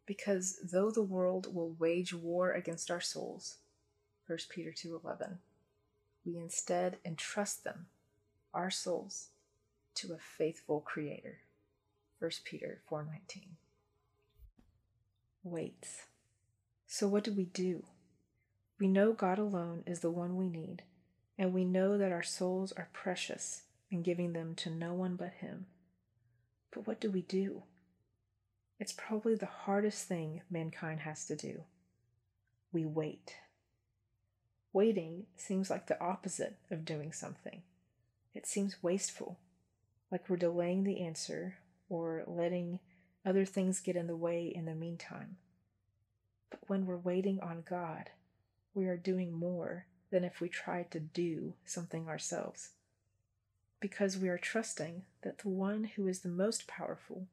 Because 0.07 0.59
though 0.63 0.91
the 0.91 1.03
world 1.03 1.55
will 1.55 1.75
wage 1.75 2.15
war 2.15 2.51
against 2.51 2.91
our 2.91 3.03
souls, 3.03 3.59
1 4.25 4.49
Peter 4.49 4.73
2:11, 4.73 5.41
we 6.25 6.39
instead 6.39 6.99
entrust 7.05 7.63
them 7.63 7.91
our 8.55 8.71
souls 8.71 9.29
to 9.97 10.15
a 10.15 10.19
faithful 10.19 10.81
creator. 10.81 11.41
1 12.21 12.43
Peter 12.45 12.81
4:19. 12.87 13.59
Waits. 15.43 16.07
So 16.87 17.07
what 17.07 17.23
do 17.23 17.35
we 17.35 17.45
do? 17.45 17.85
We 18.79 18.87
know 18.87 19.13
God 19.13 19.39
alone 19.39 19.83
is 19.87 20.01
the 20.01 20.11
one 20.11 20.37
we 20.37 20.49
need, 20.49 20.83
and 21.37 21.53
we 21.53 21.65
know 21.65 21.99
that 21.99 22.13
our 22.13 22.23
souls 22.23 22.73
are 22.73 22.91
precious 22.93 23.63
and 23.91 24.05
giving 24.05 24.33
them 24.33 24.55
to 24.57 24.71
no 24.71 24.95
one 24.95 25.17
but 25.17 25.33
him. 25.41 25.67
But 26.73 26.87
what 26.87 27.01
do 27.01 27.11
we 27.11 27.23
do? 27.23 27.65
It's 28.79 28.93
probably 28.93 29.35
the 29.35 29.47
hardest 29.47 30.07
thing 30.07 30.43
mankind 30.49 31.01
has 31.01 31.27
to 31.27 31.35
do. 31.35 31.65
We 32.73 32.85
wait. 32.85 33.35
Waiting 34.73 35.27
seems 35.37 35.71
like 35.71 35.89
the 35.89 36.01
opposite 36.01 36.57
of 36.71 36.85
doing 36.85 37.13
something. 37.13 37.63
It 38.35 38.47
seems 38.47 38.83
wasteful, 38.83 39.39
like 40.13 40.29
we're 40.29 40.37
delaying 40.37 40.85
the 40.85 41.01
answer 41.01 41.57
or 41.89 42.23
letting 42.29 42.79
other 43.27 43.45
things 43.45 43.81
get 43.81 43.97
in 43.97 44.07
the 44.07 44.15
way 44.15 44.53
in 44.55 44.67
the 44.67 44.75
meantime. 44.75 45.39
But 46.51 46.61
when 46.69 46.87
we're 46.87 46.97
waiting 46.97 47.41
on 47.41 47.65
God, 47.69 48.11
we 48.75 48.87
are 48.87 48.97
doing 48.97 49.33
more 49.33 49.87
than 50.11 50.25
if 50.25 50.41
we 50.41 50.49
tried 50.49 50.91
to 50.91 51.01
do 51.01 51.55
something 51.65 52.09
ourselves. 52.09 52.71
Because 53.81 54.19
we 54.19 54.29
are 54.29 54.39
trusting 54.39 55.03
that 55.23 55.39
the 55.39 55.49
one 55.49 55.85
who 55.85 56.07
is 56.09 56.21
the 56.21 56.29
most 56.29 56.67
powerful 56.67 57.27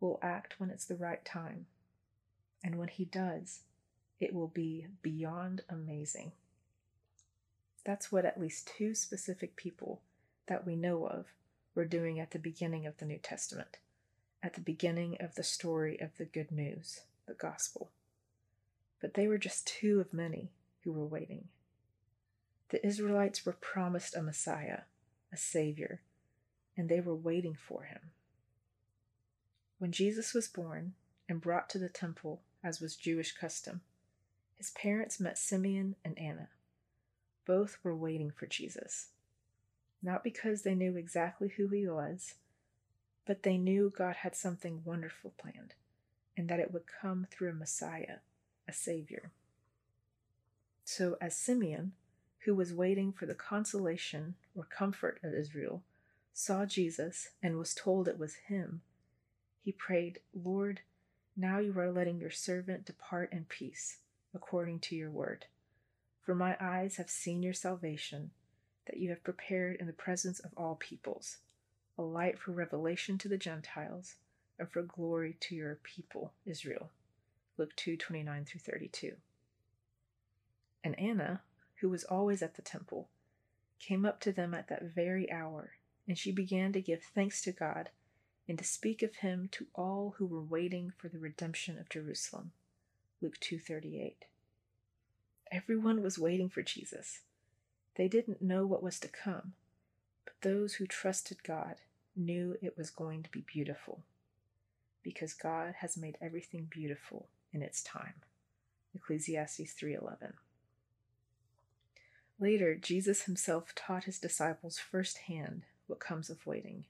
will 0.00 0.18
act 0.22 0.58
when 0.58 0.70
it's 0.70 0.84
the 0.84 0.96
right 0.96 1.24
time. 1.24 1.66
And 2.64 2.76
when 2.76 2.88
he 2.88 3.04
does, 3.04 3.60
it 4.18 4.34
will 4.34 4.48
be 4.48 4.86
beyond 5.02 5.62
amazing. 5.68 6.32
That's 7.84 8.10
what 8.10 8.24
at 8.24 8.40
least 8.40 8.70
two 8.76 8.94
specific 8.94 9.54
people 9.56 10.00
that 10.46 10.66
we 10.66 10.74
know 10.74 11.06
of 11.06 11.26
were 11.74 11.84
doing 11.84 12.18
at 12.18 12.30
the 12.30 12.38
beginning 12.38 12.86
of 12.86 12.96
the 12.96 13.04
New 13.04 13.18
Testament, 13.18 13.76
at 14.42 14.54
the 14.54 14.60
beginning 14.60 15.16
of 15.20 15.34
the 15.34 15.42
story 15.42 16.00
of 16.00 16.16
the 16.16 16.24
good 16.24 16.50
news, 16.50 17.02
the 17.26 17.34
gospel. 17.34 17.90
But 19.00 19.14
they 19.14 19.28
were 19.28 19.38
just 19.38 19.66
two 19.66 20.00
of 20.00 20.12
many 20.12 20.50
who 20.86 20.92
were 20.92 21.04
waiting. 21.04 21.48
The 22.70 22.84
Israelites 22.86 23.44
were 23.44 23.52
promised 23.52 24.16
a 24.16 24.22
Messiah, 24.22 24.80
a 25.30 25.36
Savior, 25.36 26.00
and 26.76 26.88
they 26.88 27.00
were 27.00 27.14
waiting 27.14 27.54
for 27.54 27.82
him. 27.82 28.12
When 29.78 29.92
Jesus 29.92 30.32
was 30.32 30.48
born 30.48 30.94
and 31.28 31.42
brought 31.42 31.68
to 31.70 31.78
the 31.78 31.90
temple, 31.90 32.40
as 32.64 32.80
was 32.80 32.96
Jewish 32.96 33.36
custom, 33.36 33.82
his 34.56 34.70
parents 34.70 35.20
met 35.20 35.36
Simeon 35.36 35.96
and 36.02 36.18
Anna. 36.18 36.48
Both 37.44 37.76
were 37.82 37.94
waiting 37.94 38.30
for 38.30 38.46
Jesus 38.46 39.08
not 40.06 40.22
because 40.22 40.62
they 40.62 40.74
knew 40.74 40.96
exactly 40.96 41.48
who 41.56 41.68
he 41.68 41.86
was, 41.86 42.34
but 43.26 43.42
they 43.42 43.58
knew 43.58 43.92
God 43.94 44.16
had 44.16 44.36
something 44.36 44.82
wonderful 44.84 45.32
planned, 45.36 45.74
and 46.36 46.48
that 46.48 46.60
it 46.60 46.72
would 46.72 46.84
come 46.86 47.26
through 47.30 47.50
a 47.50 47.54
Messiah, 47.54 48.18
a 48.68 48.72
Savior. 48.72 49.32
So, 50.88 51.16
as 51.20 51.36
Simeon, 51.36 51.94
who 52.44 52.54
was 52.54 52.72
waiting 52.72 53.12
for 53.12 53.26
the 53.26 53.34
consolation 53.34 54.36
or 54.54 54.62
comfort 54.64 55.18
of 55.24 55.34
Israel, 55.34 55.82
saw 56.32 56.64
Jesus 56.64 57.30
and 57.42 57.58
was 57.58 57.74
told 57.74 58.06
it 58.06 58.20
was 58.20 58.36
him, 58.46 58.82
he 59.60 59.72
prayed, 59.72 60.20
Lord, 60.32 60.82
now 61.36 61.58
you 61.58 61.76
are 61.76 61.90
letting 61.90 62.20
your 62.20 62.30
servant 62.30 62.84
depart 62.84 63.32
in 63.32 63.46
peace, 63.46 63.98
according 64.32 64.78
to 64.78 64.94
your 64.94 65.10
word. 65.10 65.46
For 66.22 66.36
my 66.36 66.56
eyes 66.60 66.98
have 66.98 67.10
seen 67.10 67.42
your 67.42 67.52
salvation 67.52 68.30
that 68.86 68.98
you 68.98 69.10
have 69.10 69.24
prepared 69.24 69.74
in 69.80 69.88
the 69.88 69.92
presence 69.92 70.38
of 70.38 70.52
all 70.56 70.76
peoples, 70.76 71.38
a 71.98 72.02
light 72.02 72.38
for 72.38 72.52
revelation 72.52 73.18
to 73.18 73.28
the 73.28 73.36
Gentiles 73.36 74.14
and 74.56 74.70
for 74.70 74.82
glory 74.82 75.36
to 75.40 75.56
your 75.56 75.80
people, 75.82 76.32
Israel. 76.44 76.90
Luke 77.58 77.74
2 77.74 77.96
29 77.96 78.44
through 78.44 78.60
32. 78.60 79.16
And 80.86 80.96
Anna, 81.00 81.42
who 81.80 81.88
was 81.88 82.04
always 82.04 82.42
at 82.42 82.54
the 82.54 82.62
temple, 82.62 83.08
came 83.80 84.06
up 84.06 84.20
to 84.20 84.30
them 84.30 84.54
at 84.54 84.68
that 84.68 84.84
very 84.84 85.28
hour, 85.32 85.72
and 86.06 86.16
she 86.16 86.30
began 86.30 86.72
to 86.74 86.80
give 86.80 87.02
thanks 87.02 87.42
to 87.42 87.50
God 87.50 87.90
and 88.48 88.56
to 88.56 88.62
speak 88.62 89.02
of 89.02 89.16
him 89.16 89.48
to 89.50 89.66
all 89.74 90.14
who 90.16 90.26
were 90.26 90.40
waiting 90.40 90.92
for 90.96 91.08
the 91.08 91.18
redemption 91.18 91.76
of 91.76 91.88
Jerusalem. 91.88 92.52
Luke 93.20 93.40
2:38. 93.40 94.26
Everyone 95.50 96.02
was 96.02 96.20
waiting 96.20 96.48
for 96.48 96.62
Jesus. 96.62 97.22
They 97.96 98.06
didn't 98.06 98.40
know 98.40 98.64
what 98.64 98.80
was 98.80 99.00
to 99.00 99.08
come, 99.08 99.54
but 100.24 100.40
those 100.42 100.74
who 100.74 100.86
trusted 100.86 101.42
God 101.42 101.80
knew 102.14 102.58
it 102.62 102.78
was 102.78 102.90
going 102.90 103.24
to 103.24 103.30
be 103.32 103.40
beautiful, 103.40 104.04
because 105.02 105.34
God 105.34 105.74
has 105.80 105.96
made 105.96 106.16
everything 106.20 106.66
beautiful 106.70 107.28
in 107.52 107.60
its 107.60 107.82
time. 107.82 108.22
Ecclesiastes 108.94 109.74
3:11. 109.74 110.34
Later, 112.38 112.74
Jesus 112.74 113.22
himself 113.22 113.74
taught 113.74 114.04
his 114.04 114.18
disciples 114.18 114.78
firsthand 114.78 115.62
what 115.86 116.00
comes 116.00 116.28
of 116.28 116.46
waiting. 116.46 116.84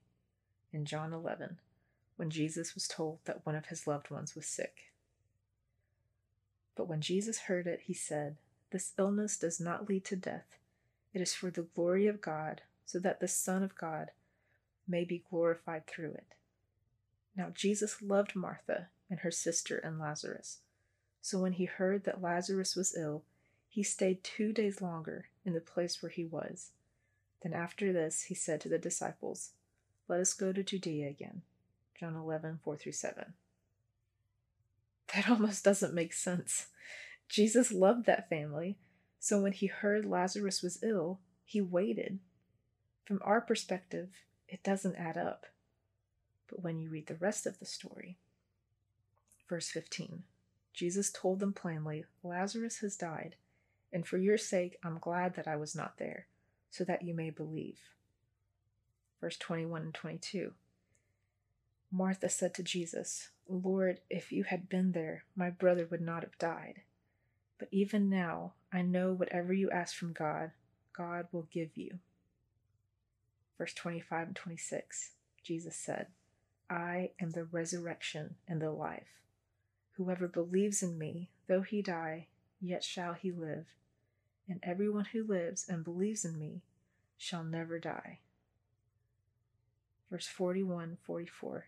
In 0.72 0.84
John 0.84 1.12
11, 1.12 1.58
when 2.16 2.30
Jesus 2.30 2.74
was 2.74 2.88
told 2.88 3.20
that 3.24 3.46
one 3.46 3.54
of 3.54 3.66
his 3.66 3.86
loved 3.86 4.10
ones 4.10 4.34
was 4.34 4.46
sick. 4.46 4.92
But 6.74 6.88
when 6.88 7.00
Jesus 7.00 7.42
heard 7.42 7.66
it, 7.68 7.82
he 7.84 7.94
said, 7.94 8.36
This 8.70 8.92
illness 8.98 9.38
does 9.38 9.60
not 9.60 9.88
lead 9.88 10.04
to 10.06 10.16
death. 10.16 10.58
It 11.14 11.20
is 11.20 11.32
for 11.32 11.50
the 11.50 11.62
glory 11.62 12.08
of 12.08 12.20
God, 12.20 12.62
so 12.84 12.98
that 12.98 13.20
the 13.20 13.28
Son 13.28 13.62
of 13.62 13.76
God 13.76 14.10
may 14.88 15.04
be 15.04 15.24
glorified 15.30 15.86
through 15.86 16.12
it. 16.12 16.34
Now 17.36 17.50
Jesus 17.54 18.02
loved 18.02 18.34
Martha 18.34 18.88
and 19.08 19.20
her 19.20 19.30
sister 19.30 19.78
and 19.78 19.98
Lazarus. 19.98 20.58
So 21.22 21.38
when 21.38 21.52
he 21.52 21.66
heard 21.66 22.04
that 22.04 22.20
Lazarus 22.20 22.74
was 22.74 22.96
ill, 22.96 23.22
he 23.68 23.82
stayed 23.82 24.24
two 24.24 24.52
days 24.52 24.82
longer 24.82 25.26
in 25.46 25.54
the 25.54 25.60
place 25.60 26.02
where 26.02 26.10
he 26.10 26.24
was. 26.24 26.72
Then 27.42 27.54
after 27.54 27.92
this 27.92 28.24
he 28.24 28.34
said 28.34 28.60
to 28.62 28.68
the 28.68 28.78
disciples, 28.78 29.52
Let 30.08 30.20
us 30.20 30.34
go 30.34 30.52
to 30.52 30.62
Judea 30.62 31.08
again. 31.08 31.42
John 31.98 32.14
11, 32.14 32.60
4 32.62 32.76
through 32.76 32.92
7. 32.92 33.32
That 35.14 35.30
almost 35.30 35.64
doesn't 35.64 35.94
make 35.94 36.12
sense. 36.12 36.66
Jesus 37.28 37.72
loved 37.72 38.06
that 38.06 38.28
family, 38.28 38.76
so 39.18 39.40
when 39.40 39.52
he 39.52 39.66
heard 39.66 40.04
Lazarus 40.04 40.62
was 40.62 40.82
ill, 40.82 41.20
he 41.44 41.60
waited. 41.60 42.18
From 43.04 43.20
our 43.24 43.40
perspective, 43.40 44.10
it 44.48 44.62
doesn't 44.62 44.96
add 44.96 45.16
up. 45.16 45.46
But 46.48 46.62
when 46.62 46.78
you 46.78 46.90
read 46.90 47.06
the 47.06 47.14
rest 47.14 47.46
of 47.46 47.58
the 47.58 47.66
story, 47.66 48.18
verse 49.48 49.68
15, 49.70 50.24
Jesus 50.72 51.10
told 51.10 51.40
them 51.40 51.52
plainly, 51.52 52.04
Lazarus 52.22 52.78
has 52.78 52.96
died, 52.96 53.36
and 53.92 54.06
for 54.06 54.18
your 54.18 54.38
sake 54.38 54.76
I'm 54.84 54.98
glad 54.98 55.34
that 55.34 55.48
I 55.48 55.56
was 55.56 55.74
not 55.74 55.98
there, 55.98 56.26
so 56.70 56.84
that 56.84 57.02
you 57.02 57.14
may 57.14 57.30
believe. 57.30 57.78
Verse 59.20 59.36
21 59.36 59.82
and 59.82 59.94
22. 59.94 60.52
Martha 61.90 62.28
said 62.28 62.52
to 62.54 62.62
Jesus, 62.62 63.30
Lord, 63.48 64.00
if 64.10 64.32
you 64.32 64.44
had 64.44 64.68
been 64.68 64.92
there, 64.92 65.24
my 65.34 65.50
brother 65.50 65.86
would 65.90 66.00
not 66.00 66.22
have 66.22 66.38
died. 66.38 66.82
But 67.58 67.68
even 67.70 68.10
now, 68.10 68.54
I 68.72 68.82
know 68.82 69.12
whatever 69.12 69.52
you 69.52 69.70
ask 69.70 69.94
from 69.96 70.12
God, 70.12 70.50
God 70.92 71.26
will 71.32 71.48
give 71.50 71.76
you. 71.76 72.00
Verse 73.56 73.72
25 73.72 74.26
and 74.26 74.36
26, 74.36 75.12
Jesus 75.42 75.76
said, 75.76 76.08
I 76.68 77.12
am 77.20 77.30
the 77.30 77.44
resurrection 77.44 78.34
and 78.46 78.60
the 78.60 78.70
life. 78.70 79.20
Whoever 79.92 80.28
believes 80.28 80.82
in 80.82 80.98
me, 80.98 81.30
though 81.46 81.62
he 81.62 81.80
die, 81.80 82.26
yet 82.60 82.84
shall 82.84 83.14
he 83.14 83.30
live. 83.30 83.66
And 84.48 84.60
everyone 84.62 85.06
who 85.06 85.24
lives 85.24 85.66
and 85.68 85.84
believes 85.84 86.24
in 86.24 86.38
me 86.38 86.62
shall 87.18 87.44
never 87.44 87.78
die. 87.78 88.20
Verse 90.10 90.28
41 90.28 90.98
44. 91.04 91.66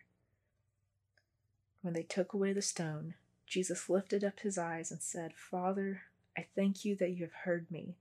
When 1.83 1.95
they 1.95 2.03
took 2.03 2.33
away 2.33 2.53
the 2.53 2.63
stone, 2.63 3.15
Jesus 3.47 3.89
lifted 3.89 4.23
up 4.23 4.41
his 4.41 4.59
eyes 4.59 4.91
and 4.91 5.01
said, 5.01 5.33
Father, 5.35 6.03
I 6.37 6.47
thank 6.55 6.85
you 6.85 6.95
that 6.97 7.11
you 7.11 7.25
have 7.25 7.33
heard 7.45 7.71
me. 7.71 7.97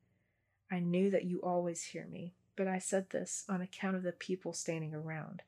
I 0.70 0.80
knew 0.80 1.10
that 1.10 1.26
you 1.26 1.40
always 1.42 1.82
hear 1.84 2.06
me, 2.06 2.34
but 2.56 2.68
I 2.68 2.80
said 2.80 3.10
this 3.10 3.46
on 3.48 3.62
account 3.62 3.96
of 3.96 4.04
the 4.04 4.12
people 4.12 4.54
standing 4.54 4.94
around, 4.94 5.42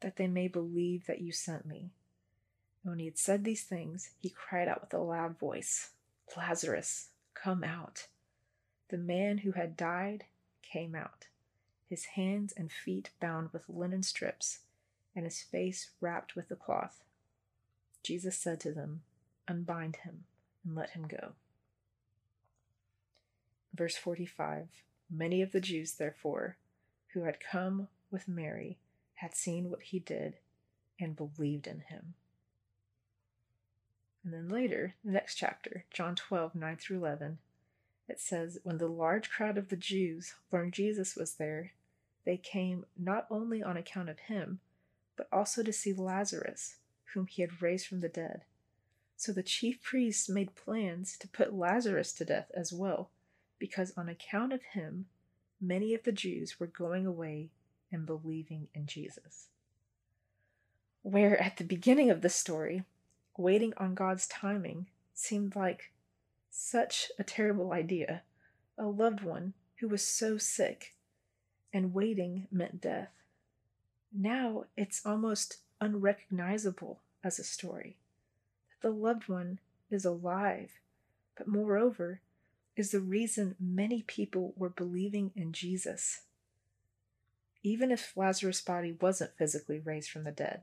that 0.00 0.16
they 0.16 0.26
may 0.26 0.48
believe 0.48 1.06
that 1.06 1.20
you 1.20 1.32
sent 1.32 1.66
me. 1.66 1.90
And 2.82 2.92
when 2.92 2.98
he 2.98 3.06
had 3.06 3.18
said 3.18 3.44
these 3.44 3.64
things, 3.64 4.10
he 4.18 4.28
cried 4.30 4.68
out 4.68 4.82
with 4.82 4.94
a 4.94 4.98
loud 4.98 5.38
voice, 5.38 5.90
Lazarus, 6.36 7.08
come 7.34 7.64
out. 7.64 8.06
The 8.88 8.98
man 8.98 9.38
who 9.38 9.52
had 9.52 9.76
died 9.76 10.24
came 10.62 10.94
out, 10.94 11.26
his 11.88 12.04
hands 12.16 12.52
and 12.56 12.70
feet 12.70 13.10
bound 13.20 13.50
with 13.52 13.68
linen 13.68 14.02
strips, 14.02 14.60
and 15.14 15.24
his 15.24 15.42
face 15.42 15.90
wrapped 16.00 16.36
with 16.36 16.48
the 16.48 16.56
cloth. 16.56 17.02
Jesus 18.02 18.36
said 18.36 18.60
to 18.60 18.72
them, 18.72 19.02
Unbind 19.46 19.96
him 19.96 20.24
and 20.64 20.74
let 20.74 20.90
him 20.90 21.06
go. 21.06 21.32
Verse 23.74 23.96
45 23.96 24.68
Many 25.10 25.40
of 25.40 25.52
the 25.52 25.60
Jews, 25.60 25.94
therefore, 25.94 26.56
who 27.12 27.22
had 27.22 27.40
come 27.40 27.88
with 28.10 28.28
Mary, 28.28 28.78
had 29.14 29.34
seen 29.34 29.70
what 29.70 29.82
he 29.82 29.98
did 29.98 30.36
and 31.00 31.16
believed 31.16 31.66
in 31.66 31.80
him. 31.80 32.14
And 34.28 34.34
then 34.34 34.54
later, 34.54 34.94
the 35.02 35.10
next 35.10 35.36
chapter, 35.36 35.86
John 35.90 36.14
12, 36.14 36.54
9 36.54 36.76
through 36.76 36.98
11, 36.98 37.38
it 38.10 38.20
says, 38.20 38.58
When 38.62 38.76
the 38.76 38.86
large 38.86 39.30
crowd 39.30 39.56
of 39.56 39.70
the 39.70 39.76
Jews 39.76 40.34
learned 40.52 40.74
Jesus 40.74 41.16
was 41.16 41.36
there, 41.36 41.72
they 42.26 42.36
came 42.36 42.84
not 42.94 43.26
only 43.30 43.62
on 43.62 43.78
account 43.78 44.10
of 44.10 44.18
him, 44.18 44.60
but 45.16 45.28
also 45.32 45.62
to 45.62 45.72
see 45.72 45.94
Lazarus, 45.94 46.76
whom 47.14 47.26
he 47.26 47.40
had 47.40 47.62
raised 47.62 47.86
from 47.86 48.00
the 48.00 48.10
dead. 48.10 48.42
So 49.16 49.32
the 49.32 49.42
chief 49.42 49.82
priests 49.82 50.28
made 50.28 50.54
plans 50.54 51.16
to 51.20 51.28
put 51.28 51.54
Lazarus 51.54 52.12
to 52.12 52.26
death 52.26 52.50
as 52.54 52.70
well, 52.70 53.08
because 53.58 53.94
on 53.96 54.10
account 54.10 54.52
of 54.52 54.60
him, 54.74 55.06
many 55.58 55.94
of 55.94 56.02
the 56.02 56.12
Jews 56.12 56.60
were 56.60 56.66
going 56.66 57.06
away 57.06 57.48
and 57.90 58.04
believing 58.04 58.68
in 58.74 58.84
Jesus. 58.84 59.46
Where 61.00 61.40
at 61.42 61.56
the 61.56 61.64
beginning 61.64 62.10
of 62.10 62.20
the 62.20 62.28
story, 62.28 62.84
waiting 63.38 63.72
on 63.76 63.94
God's 63.94 64.26
timing 64.26 64.86
seemed 65.14 65.56
like 65.56 65.92
such 66.50 67.10
a 67.18 67.24
terrible 67.24 67.72
idea, 67.72 68.22
a 68.76 68.86
loved 68.86 69.22
one 69.22 69.54
who 69.76 69.88
was 69.88 70.02
so 70.02 70.36
sick, 70.36 70.94
and 71.72 71.94
waiting 71.94 72.46
meant 72.50 72.80
death. 72.80 73.12
Now 74.12 74.64
it's 74.76 75.06
almost 75.06 75.58
unrecognizable 75.80 77.00
as 77.22 77.38
a 77.38 77.44
story. 77.44 77.96
That 78.70 78.88
the 78.88 78.94
loved 78.94 79.28
one 79.28 79.60
is 79.90 80.04
alive, 80.04 80.72
but 81.36 81.46
moreover, 81.46 82.20
is 82.76 82.90
the 82.90 83.00
reason 83.00 83.56
many 83.58 84.02
people 84.02 84.52
were 84.56 84.68
believing 84.68 85.32
in 85.34 85.52
Jesus. 85.52 86.22
Even 87.62 87.90
if 87.90 88.16
Lazarus' 88.16 88.60
body 88.60 88.96
wasn't 89.00 89.36
physically 89.36 89.80
raised 89.80 90.10
from 90.10 90.24
the 90.24 90.30
dead, 90.30 90.62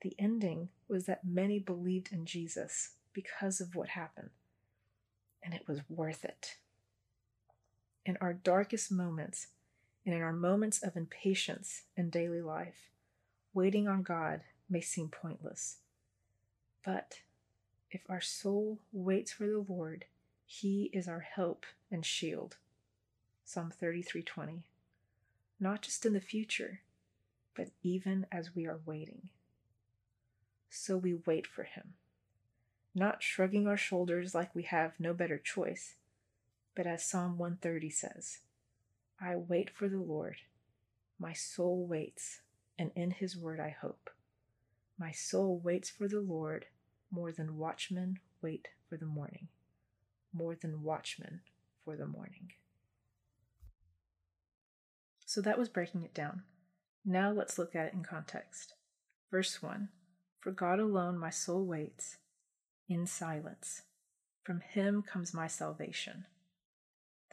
the 0.00 0.14
ending 0.18 0.68
was 0.88 1.06
that 1.06 1.26
many 1.26 1.58
believed 1.58 2.12
in 2.12 2.24
Jesus 2.24 2.90
because 3.12 3.60
of 3.60 3.74
what 3.74 3.90
happened, 3.90 4.30
and 5.42 5.54
it 5.54 5.66
was 5.66 5.80
worth 5.88 6.24
it. 6.24 6.56
In 8.06 8.16
our 8.20 8.32
darkest 8.32 8.92
moments, 8.92 9.48
and 10.06 10.14
in 10.14 10.22
our 10.22 10.32
moments 10.32 10.82
of 10.82 10.96
impatience 10.96 11.82
in 11.96 12.10
daily 12.10 12.40
life, 12.40 12.90
waiting 13.52 13.88
on 13.88 14.02
God 14.02 14.42
may 14.70 14.80
seem 14.80 15.08
pointless. 15.08 15.78
But 16.84 17.20
if 17.90 18.02
our 18.08 18.20
soul 18.20 18.78
waits 18.92 19.32
for 19.32 19.46
the 19.46 19.64
Lord, 19.68 20.04
he 20.46 20.90
is 20.92 21.08
our 21.08 21.20
help 21.20 21.66
and 21.90 22.06
shield. 22.06 22.56
Psalm 23.44 23.70
33:20. 23.70 24.62
Not 25.60 25.82
just 25.82 26.06
in 26.06 26.12
the 26.12 26.20
future, 26.20 26.82
but 27.54 27.70
even 27.82 28.26
as 28.30 28.54
we 28.54 28.66
are 28.66 28.80
waiting. 28.86 29.30
So 30.70 30.96
we 30.96 31.14
wait 31.14 31.46
for 31.46 31.64
him, 31.64 31.94
not 32.94 33.22
shrugging 33.22 33.66
our 33.66 33.76
shoulders 33.76 34.34
like 34.34 34.54
we 34.54 34.64
have 34.64 34.92
no 34.98 35.14
better 35.14 35.38
choice, 35.38 35.94
but 36.74 36.86
as 36.86 37.04
Psalm 37.04 37.38
130 37.38 37.90
says, 37.90 38.38
I 39.20 39.36
wait 39.36 39.70
for 39.70 39.88
the 39.88 39.98
Lord. 39.98 40.36
My 41.18 41.32
soul 41.32 41.86
waits, 41.86 42.40
and 42.78 42.92
in 42.94 43.10
his 43.10 43.36
word 43.36 43.58
I 43.58 43.76
hope. 43.80 44.10
My 44.98 45.10
soul 45.10 45.58
waits 45.58 45.90
for 45.90 46.06
the 46.06 46.20
Lord 46.20 46.66
more 47.10 47.32
than 47.32 47.56
watchmen 47.56 48.18
wait 48.42 48.68
for 48.88 48.96
the 48.96 49.06
morning, 49.06 49.48
more 50.32 50.54
than 50.54 50.82
watchmen 50.82 51.40
for 51.84 51.96
the 51.96 52.06
morning. 52.06 52.52
So 55.24 55.40
that 55.40 55.58
was 55.58 55.68
breaking 55.68 56.02
it 56.02 56.14
down. 56.14 56.42
Now 57.04 57.30
let's 57.30 57.58
look 57.58 57.74
at 57.74 57.86
it 57.86 57.94
in 57.94 58.02
context. 58.02 58.74
Verse 59.30 59.62
1 59.62 59.88
For 60.48 60.52
God 60.52 60.78
alone 60.78 61.18
my 61.18 61.28
soul 61.28 61.66
waits 61.66 62.16
in 62.88 63.06
silence. 63.06 63.82
From 64.44 64.60
him 64.60 65.02
comes 65.02 65.34
my 65.34 65.46
salvation. 65.46 66.24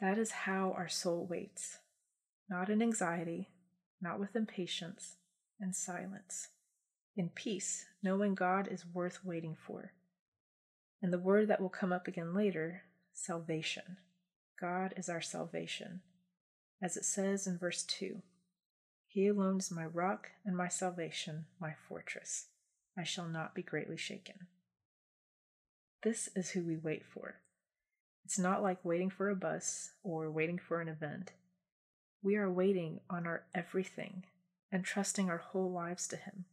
That 0.00 0.18
is 0.18 0.44
how 0.44 0.74
our 0.76 0.90
soul 0.90 1.24
waits, 1.24 1.78
not 2.50 2.68
in 2.68 2.82
anxiety, 2.82 3.48
not 4.02 4.20
with 4.20 4.36
impatience, 4.36 5.16
and 5.58 5.74
silence 5.74 6.48
in 7.16 7.30
peace, 7.30 7.86
knowing 8.02 8.34
God 8.34 8.68
is 8.70 8.84
worth 8.84 9.24
waiting 9.24 9.56
for. 9.66 9.94
And 11.00 11.10
the 11.10 11.18
word 11.18 11.48
that 11.48 11.62
will 11.62 11.70
come 11.70 11.94
up 11.94 12.06
again 12.06 12.34
later 12.34 12.82
salvation. 13.14 13.96
God 14.60 14.92
is 14.94 15.08
our 15.08 15.22
salvation. 15.22 16.02
As 16.82 16.98
it 16.98 17.06
says 17.06 17.46
in 17.46 17.56
verse 17.56 17.82
2 17.82 18.20
He 19.08 19.26
alone 19.26 19.56
is 19.56 19.70
my 19.70 19.86
rock 19.86 20.32
and 20.44 20.54
my 20.54 20.68
salvation, 20.68 21.46
my 21.58 21.72
fortress. 21.88 22.48
I 22.98 23.04
shall 23.04 23.28
not 23.28 23.54
be 23.54 23.62
greatly 23.62 23.96
shaken. 23.96 24.46
This 26.02 26.28
is 26.34 26.50
who 26.50 26.62
we 26.62 26.76
wait 26.76 27.04
for. 27.04 27.40
It's 28.24 28.38
not 28.38 28.62
like 28.62 28.84
waiting 28.84 29.10
for 29.10 29.28
a 29.28 29.36
bus 29.36 29.92
or 30.02 30.30
waiting 30.30 30.58
for 30.58 30.80
an 30.80 30.88
event. 30.88 31.32
We 32.22 32.36
are 32.36 32.50
waiting 32.50 33.00
on 33.08 33.26
our 33.26 33.44
everything 33.54 34.24
and 34.72 34.84
trusting 34.84 35.30
our 35.30 35.38
whole 35.38 35.70
lives 35.70 36.08
to 36.08 36.16
Him. 36.16 36.46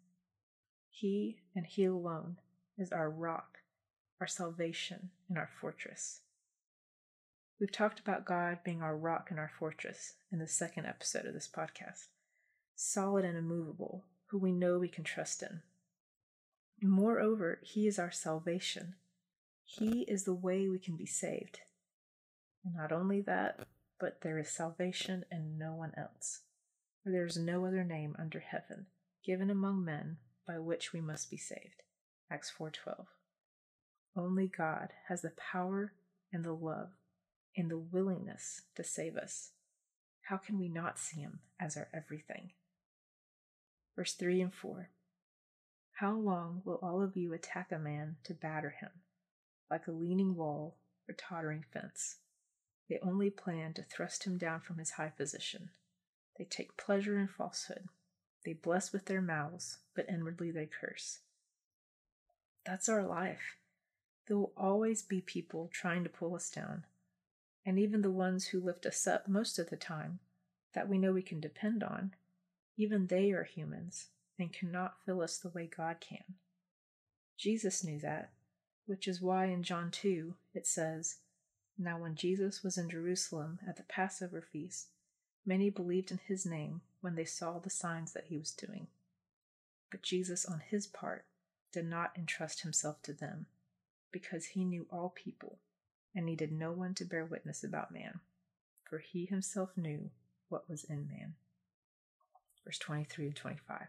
He 0.89 1.38
and 1.56 1.65
He 1.65 1.86
alone 1.86 2.38
is 2.77 2.91
our 2.91 3.10
rock, 3.10 3.60
our 4.19 4.27
salvation, 4.27 5.10
and 5.29 5.38
our 5.38 5.49
fortress. 5.60 6.21
We've 7.60 7.71
talked 7.71 7.99
about 7.99 8.25
God 8.25 8.60
being 8.63 8.82
our 8.82 8.95
rock 8.95 9.27
and 9.29 9.39
our 9.39 9.51
fortress 9.58 10.13
in 10.32 10.39
the 10.39 10.47
second 10.47 10.86
episode 10.86 11.25
of 11.25 11.34
this 11.34 11.49
podcast, 11.51 12.08
solid 12.75 13.25
and 13.25 13.38
immovable, 13.38 14.03
who 14.27 14.38
we 14.38 14.51
know 14.51 14.77
we 14.77 14.89
can 14.89 15.03
trust 15.03 15.41
in. 15.41 15.62
Moreover, 16.82 17.60
He 17.64 17.88
is 17.88 18.00
our 18.00 18.12
salvation. 18.12 18.96
He 19.64 20.02
is 20.02 20.24
the 20.24 20.34
way 20.34 20.68
we 20.68 20.80
can 20.80 20.98
be 20.98 21.06
saved. 21.06 21.62
And 22.66 22.76
not 22.76 22.92
only 22.92 23.22
that, 23.22 23.68
but 24.00 24.22
there 24.22 24.38
is 24.38 24.50
salvation 24.50 25.26
in 25.32 25.58
no 25.58 25.74
one 25.74 25.94
else. 25.98 26.42
For 27.04 27.10
there 27.10 27.26
is 27.26 27.38
no 27.38 27.66
other 27.66 27.84
name 27.84 28.16
under 28.18 28.40
heaven 28.40 28.88
given 29.24 29.50
among 29.50 29.84
men 29.84 30.18
by 30.46 30.60
which 30.60 30.94
we 30.94 31.02
must 31.02 31.30
be 31.30 31.38
saved. 31.38 31.84
Acts 32.30 32.52
4:12. 32.52 33.08
Only 34.16 34.48
God 34.48 34.94
has 35.08 35.22
the 35.22 35.32
power 35.32 35.94
and 36.32 36.44
the 36.44 36.54
love 36.54 36.92
and 37.56 37.70
the 37.70 37.78
willingness 37.78 38.64
to 38.76 38.84
save 38.84 39.16
us. 39.18 39.52
How 40.24 40.38
can 40.38 40.58
we 40.58 40.70
not 40.70 41.00
see 41.00 41.22
him 41.22 41.42
as 41.60 41.78
our 41.78 41.90
everything? 41.94 42.54
Verse 43.96 44.14
3 44.14 44.42
and 44.42 44.54
4 44.54 44.90
How 45.97 46.15
long 46.15 46.63
will 46.65 46.79
all 46.82 47.03
of 47.03 47.15
you 47.15 47.34
attack 47.34 47.71
a 47.71 47.77
man 47.77 48.17
to 48.23 48.34
batter 48.34 48.71
him, 48.71 48.89
like 49.69 49.86
a 49.86 49.91
leaning 49.91 50.36
wall 50.36 50.75
or 51.08 51.13
tottering 51.13 51.63
fence? 51.71 52.17
They 52.89 52.97
only 53.03 53.29
plan 53.29 53.73
to 53.75 53.84
thrust 53.84 54.23
him 54.23 54.39
down 54.39 54.62
from 54.62 54.79
his 54.79 54.91
high 54.91 55.12
position. 55.15 55.69
They 56.38 56.45
take 56.45 56.77
pleasure 56.77 57.19
in 57.19 57.27
falsehood. 57.27 57.89
They 58.43 58.53
bless 58.53 58.91
with 58.91 59.06
their 59.06 59.21
mouths, 59.21 59.77
but 59.95 60.10
inwardly 60.10 60.49
they 60.49 60.65
curse. 60.65 61.19
That's 62.65 62.89
our 62.89 63.03
life. 63.03 63.58
There 64.25 64.38
will 64.38 64.53
always 64.58 65.03
be 65.03 65.21
people 65.21 65.69
trying 65.71 66.03
to 66.06 66.10
pull 66.10 66.34
us 66.34 66.49
down, 66.49 66.86
and 67.65 67.77
even 67.77 68.01
the 68.01 68.12
ones 68.12 68.47
who 68.47 68.60
lift 68.60 68.88
us 68.88 69.06
up 69.06 69.27
most 69.27 69.60
of 69.60 69.69
the 69.69 69.77
time, 69.77 70.19
that 70.73 70.89
we 70.89 70.97
know 70.97 71.13
we 71.13 71.21
can 71.21 71.39
depend 71.39 71.84
on, 71.84 72.15
even 72.77 73.08
they 73.08 73.32
are 73.32 73.43
humans 73.43 74.08
and 74.39 74.54
cannot 74.54 74.98
fill 75.06 75.22
us 75.22 75.38
the 75.38 75.50
way 75.50 75.69
God 75.76 75.98
can. 76.00 76.36
Jesus 77.38 77.84
knew 77.84 78.00
that, 78.00 78.32
which 78.86 79.08
is 79.08 79.22
why 79.22 79.46
in 79.46 79.63
John 79.63 79.91
2 79.91 80.36
it 80.54 80.67
says, 80.67 81.17
Now 81.78 81.98
when 82.00 82.15
Jesus 82.15 82.63
was 82.63 82.78
in 82.78 82.89
Jerusalem 82.89 83.60
at 83.67 83.78
the 83.78 83.84
Passover 83.84 84.41
feast, 84.41 84.88
many 85.46 85.69
believed 85.69 86.12
in 86.12 86.19
his 86.26 86.46
name 86.46 86.82
when 87.02 87.15
they 87.15 87.26
saw 87.26 87.60
the 87.60 87.69
signs 87.69 88.13
that 88.13 88.28
he 88.28 88.38
was 88.38 88.52
doing. 88.52 88.88
But 89.91 90.02
Jesus, 90.02 90.46
on 90.46 90.62
his 90.69 90.88
part, 90.88 91.26
did 91.72 91.86
not 91.86 92.12
entrust 92.17 92.62
himself 92.62 93.02
to 93.04 93.13
them, 93.13 93.48
because 94.12 94.46
he 94.48 94.63
knew 94.63 94.86
all 94.91 95.13
people 95.15 95.58
and 96.15 96.26
needed 96.26 96.52
no 96.52 96.72
one 96.72 96.93
to 96.96 97.06
bear 97.06 97.26
witness 97.26 97.63
about 97.63 97.91
man, 97.91 98.19
for 98.88 99.00
he 99.00 99.26
himself 99.26 99.72
knew 99.76 100.12
what 100.50 100.69
was 100.69 100.84
in 100.84 101.08
man. 101.08 101.34
Verse 102.63 102.78
23 102.78 103.28
and 103.28 103.36
25. 103.36 103.88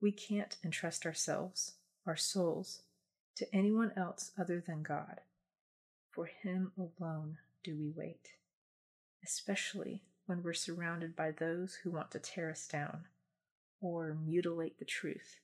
We 0.00 0.12
can't 0.12 0.56
entrust 0.64 1.04
ourselves, 1.04 1.74
our 2.06 2.16
souls, 2.16 2.82
to 3.36 3.54
anyone 3.54 3.92
else 3.96 4.32
other 4.38 4.62
than 4.64 4.82
God. 4.82 5.20
For 6.10 6.26
him 6.26 6.72
alone 6.76 7.38
do 7.62 7.76
we 7.76 7.90
wait, 7.90 8.32
especially 9.24 10.02
when 10.26 10.42
we're 10.42 10.54
surrounded 10.54 11.14
by 11.14 11.30
those 11.30 11.74
who 11.82 11.90
want 11.90 12.10
to 12.12 12.18
tear 12.18 12.50
us 12.50 12.66
down, 12.66 13.04
or 13.80 14.16
mutilate 14.24 14.78
the 14.78 14.84
truth, 14.84 15.40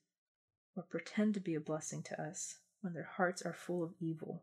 or 0.75 0.83
pretend 0.83 1.35
to 1.35 1.41
be 1.41 1.55
a 1.55 1.61
blessing 1.61 2.03
to 2.05 2.21
us 2.21 2.59
when 2.81 2.95
their 2.95 3.11
hearts 3.17 3.43
are 3.43 3.53
full 3.53 3.83
of 3.83 3.95
evil 4.01 4.43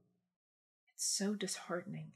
it's 0.93 1.06
so 1.06 1.34
disheartening. 1.34 2.12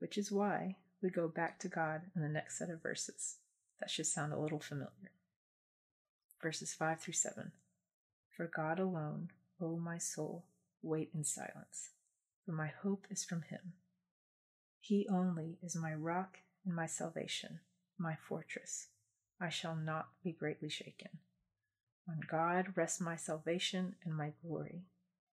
Which 0.00 0.18
is 0.18 0.32
why 0.32 0.76
we 1.02 1.10
go 1.10 1.28
back 1.28 1.58
to 1.60 1.68
God 1.68 2.02
in 2.14 2.22
the 2.22 2.28
next 2.28 2.58
set 2.58 2.70
of 2.70 2.82
verses. 2.82 3.36
That 3.78 3.90
should 3.90 4.06
sound 4.06 4.32
a 4.32 4.38
little 4.38 4.60
familiar. 4.60 5.12
Verses 6.42 6.72
5 6.72 7.00
through 7.00 7.14
7. 7.14 7.52
For 8.36 8.46
God 8.46 8.78
alone, 8.78 9.30
O 9.60 9.76
my 9.76 9.98
soul, 9.98 10.44
wait 10.82 11.10
in 11.14 11.24
silence, 11.24 11.90
for 12.44 12.52
my 12.52 12.70
hope 12.82 13.06
is 13.10 13.24
from 13.24 13.42
Him. 13.42 13.74
He 14.80 15.06
only 15.10 15.58
is 15.62 15.76
my 15.76 15.92
rock 15.92 16.38
and 16.64 16.74
my 16.74 16.86
salvation, 16.86 17.60
my 17.98 18.16
fortress. 18.16 18.88
I 19.40 19.50
shall 19.50 19.76
not 19.76 20.08
be 20.24 20.32
greatly 20.32 20.70
shaken. 20.70 21.18
On 22.08 22.20
God 22.26 22.76
rests 22.76 23.00
my 23.00 23.16
salvation 23.16 23.96
and 24.04 24.16
my 24.16 24.32
glory, 24.42 24.84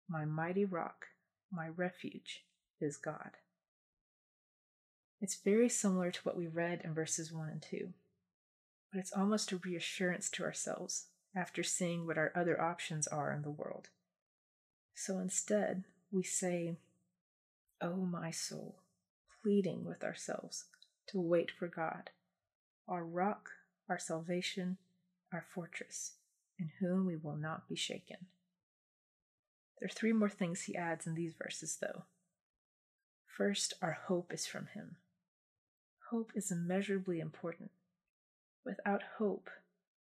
my 0.08 0.26
mighty 0.26 0.66
rock 0.66 1.08
my 1.52 1.68
refuge 1.68 2.46
is 2.80 2.96
God. 2.98 3.32
It's 5.20 5.36
very 5.36 5.70
similar 5.70 6.10
to 6.12 6.22
what 6.22 6.38
we 6.38 6.48
read 6.48 6.82
in 6.84 6.94
verses 6.94 7.32
1 7.32 7.50
and 7.50 7.62
2, 7.62 7.94
but 8.92 9.00
it's 9.00 9.14
almost 9.14 9.52
a 9.52 9.58
reassurance 9.58 10.30
to 10.30 10.44
ourselves 10.44 11.08
after 11.36 11.64
seeing 11.64 12.06
what 12.06 12.18
our 12.18 12.32
other 12.36 12.60
options 12.62 13.08
are 13.08 13.32
in 13.32 13.42
the 13.42 13.50
world. 13.50 13.90
So 14.94 15.18
instead, 15.20 15.86
we 16.12 16.24
say, 16.24 16.76
Oh, 17.82 17.96
my 17.96 18.30
soul, 18.32 18.76
pleading 19.42 19.86
with 19.86 20.04
ourselves 20.04 20.66
to 21.08 21.20
wait 21.20 21.50
for 21.50 21.68
God, 21.68 22.12
our 22.88 23.04
rock, 23.04 23.50
our 23.90 23.98
salvation, 23.98 24.78
our 25.34 25.46
fortress, 25.54 26.14
in 26.60 26.72
whom 26.80 27.06
we 27.06 27.16
will 27.16 27.38
not 27.38 27.68
be 27.68 27.76
shaken. 27.76 28.18
There 29.80 29.88
are 29.88 29.90
three 29.90 30.14
more 30.14 30.30
things 30.30 30.64
he 30.64 30.76
adds 30.76 31.08
in 31.08 31.16
these 31.16 31.34
verses, 31.34 31.78
though. 31.82 32.04
First, 33.26 33.74
our 33.82 33.98
hope 34.08 34.32
is 34.32 34.46
from 34.46 34.68
him. 34.68 34.98
Hope 36.12 36.32
is 36.36 36.52
immeasurably 36.52 37.20
important. 37.20 37.72
Without 38.66 39.02
hope, 39.18 39.50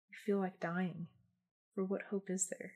we 0.10 0.16
feel 0.26 0.40
like 0.40 0.60
dying. 0.60 1.08
For 1.74 1.84
what 1.84 2.04
hope 2.10 2.30
is 2.30 2.48
there? 2.48 2.74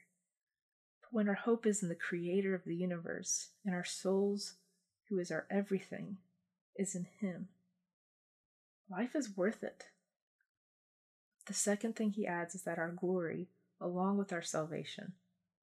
But 1.02 1.14
when 1.14 1.30
our 1.30 1.36
hope 1.36 1.66
is 1.66 1.82
in 1.82 1.90
the 1.90 1.96
creator 1.96 2.54
of 2.54 2.66
the 2.66 2.76
universe, 2.76 3.50
and 3.66 3.74
our 3.74 3.86
souls, 3.86 4.56
who 5.08 5.20
is 5.20 5.32
our 5.32 5.46
everything, 5.50 6.18
is 6.76 6.96
in 6.96 7.06
him, 7.20 7.48
life 8.90 9.16
is 9.16 9.36
worth 9.38 9.64
it. 9.64 9.86
The 11.48 11.54
second 11.54 11.96
thing 11.96 12.12
he 12.12 12.28
adds 12.28 12.56
is 12.56 12.64
that 12.64 12.78
our 12.78 12.92
glory, 12.92 13.50
along 13.82 14.18
with 14.18 14.34
our 14.34 14.42
salvation, 14.42 15.14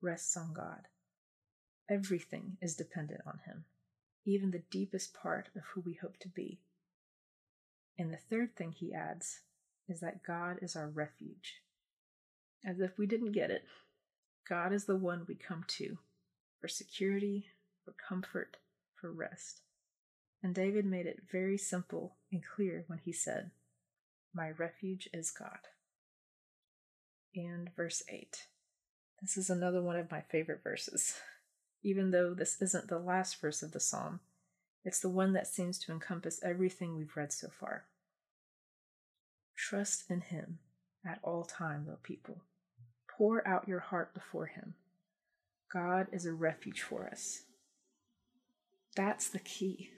rests 0.01 0.37
on 0.37 0.53
God. 0.53 0.89
Everything 1.89 2.57
is 2.61 2.75
dependent 2.75 3.21
on 3.27 3.41
Him, 3.47 3.65
even 4.25 4.51
the 4.51 4.65
deepest 4.71 5.15
part 5.15 5.49
of 5.55 5.63
who 5.73 5.81
we 5.81 5.95
hope 5.95 6.17
to 6.19 6.29
be. 6.29 6.61
And 7.99 8.13
the 8.13 8.19
third 8.19 8.57
thing 8.57 8.73
he 8.73 8.93
adds 8.93 9.41
is 9.89 10.01
that 10.01 10.23
God 10.23 10.59
is 10.63 10.77
our 10.77 10.89
refuge. 10.89 11.63
As 12.65 12.81
if 12.81 12.99
we 12.99 13.07
didn't 13.07 13.33
get 13.33 13.51
it, 13.51 13.65
God 14.49 14.73
is 14.73 14.85
the 14.85 14.97
one 14.97 15.25
we 15.27 15.35
come 15.35 15.65
to 15.69 15.99
for 16.61 16.69
security, 16.69 17.47
for 17.85 17.93
comfort, 17.93 18.57
for 18.95 19.13
rest. 19.13 19.61
And 20.43 20.55
David 20.55 20.85
made 20.85 21.07
it 21.07 21.23
very 21.31 21.59
simple 21.59 22.17
and 22.33 22.43
clear 22.45 22.85
when 22.87 23.01
he 23.05 23.13
said, 23.13 23.51
My 24.35 24.51
refuge 24.51 25.09
is 25.13 25.31
God. 25.31 25.59
And 27.35 27.71
verse 27.77 28.03
8. 28.09 28.47
This 29.21 29.37
is 29.37 29.51
another 29.51 29.83
one 29.83 29.97
of 29.97 30.11
my 30.11 30.21
favorite 30.21 30.63
verses 30.63 31.21
even 31.87 32.11
though 32.11 32.35
this 32.35 32.61
isn't 32.61 32.89
the 32.89 32.99
last 32.99 33.41
verse 33.41 33.63
of 33.63 33.71
the 33.71 33.79
psalm. 33.79 34.19
It's 34.85 34.99
the 34.99 35.09
one 35.09 35.35
that 35.35 35.47
seems 35.47 35.79
to 35.79 35.93
encompass 35.93 36.41
everything 36.43 36.97
we've 36.97 37.17
read 37.17 37.33
so 37.33 37.49
far. 37.49 37.85
Trust 39.57 40.05
in 40.11 40.21
Him 40.21 40.59
at 41.05 41.21
all 41.23 41.45
times, 41.45 41.87
little 41.87 42.01
people. 42.03 42.43
Pour 43.17 43.47
out 43.47 43.69
your 43.69 43.81
heart 43.81 44.15
before 44.15 44.47
Him. 44.47 44.75
God 45.73 46.07
is 46.13 46.27
a 46.27 46.33
refuge 46.33 46.83
for 46.83 47.09
us. 47.09 47.43
That's 48.95 49.29
the 49.29 49.39
key. 49.39 49.91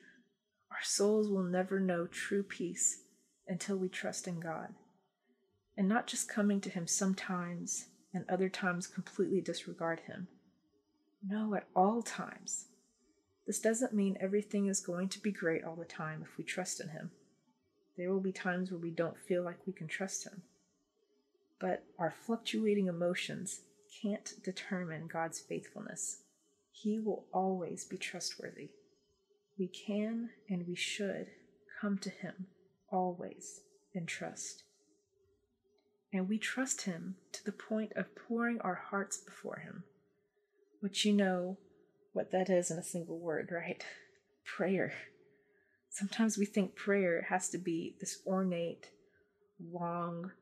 Our 0.71 0.83
souls 0.83 1.29
will 1.29 1.43
never 1.43 1.81
know 1.81 2.07
true 2.07 2.43
peace 2.43 3.03
until 3.47 3.77
we 3.77 3.89
trust 3.89 4.29
in 4.29 4.41
God. 4.41 4.75
And 5.77 5.89
not 5.89 6.07
just 6.07 6.29
coming 6.29 6.61
to 6.63 6.71
Him 6.71 6.87
sometimes 6.87 7.87
and 8.13 8.25
other 8.29 8.49
times 8.49 8.87
completely 8.87 9.41
disregard 9.41 10.01
Him 10.01 10.29
no, 11.27 11.55
at 11.55 11.67
all 11.75 12.03
times. 12.03 12.67
This 13.47 13.61
doesn't 13.61 13.95
mean 13.95 14.17
everything 14.21 14.67
is 14.69 14.81
going 14.81 15.09
to 15.11 15.21
be 15.21 15.33
great 15.33 15.65
all 15.65 15.77
the 15.77 15.85
time 15.85 16.23
if 16.23 16.37
we 16.37 16.45
trust 16.45 16.81
in 16.81 16.89
Him. 16.91 17.11
There 17.99 18.11
will 18.11 18.21
be 18.21 18.33
times 18.33 18.71
where 18.71 18.81
we 18.81 18.91
don't 18.91 19.19
feel 19.19 19.43
like 19.43 19.67
we 19.67 19.75
can 19.75 19.89
trust 19.89 20.27
Him. 20.27 20.41
But 21.61 21.85
our 21.99 22.15
fluctuating 22.25 22.87
emotions 22.87 23.61
can't 24.03 24.33
determine 24.43 25.09
God's 25.09 25.41
faithfulness. 25.41 26.21
He 26.73 26.99
will 26.99 27.27
always 27.33 27.85
be 27.85 27.99
trustworthy. 27.99 28.71
We 29.59 29.67
can 29.67 30.31
and 30.49 30.67
we 30.67 30.77
should 30.77 31.27
come 31.81 31.99
to 31.99 32.11
Him 32.11 32.47
always 32.91 33.61
in 33.93 34.07
trust. 34.07 34.63
And 36.11 36.27
we 36.27 36.39
trust 36.39 36.83
Him 36.83 37.17
to 37.33 37.45
the 37.45 37.53
point 37.53 37.93
of 37.97 38.15
pouring 38.15 38.63
our 38.63 38.81
hearts 38.91 39.19
before 39.19 39.59
Him 39.59 39.85
which 40.81 41.05
you 41.05 41.13
know 41.13 41.57
what 42.13 42.31
that 42.31 42.49
is 42.49 42.71
in 42.71 42.79
a 42.79 42.83
single 42.83 43.19
word, 43.19 43.51
right? 43.53 43.85
Prayer. 44.45 44.93
Sometimes 45.91 46.39
we 46.39 46.45
think 46.45 46.77
prayer 46.77 47.27
has 47.29 47.49
to 47.51 47.59
be 47.59 47.97
this 48.01 48.21
ornate, 48.27 48.91
long, 49.73 50.33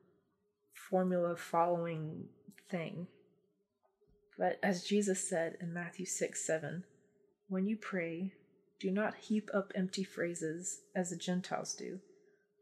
formula 0.73 1.35
following 1.35 2.25
thing. 2.69 3.07
But 4.37 4.59
as 4.61 4.83
Jesus 4.83 5.27
said 5.27 5.57
in 5.59 5.73
Matthew 5.73 6.05
6 6.05 6.45
7, 6.45 6.83
when 7.47 7.65
you 7.65 7.77
pray, 7.77 8.33
do 8.79 8.91
not 8.91 9.15
heap 9.15 9.49
up 9.53 9.71
empty 9.73 10.03
phrases 10.03 10.81
as 10.95 11.09
the 11.09 11.15
Gentiles 11.15 11.73
do, 11.73 11.99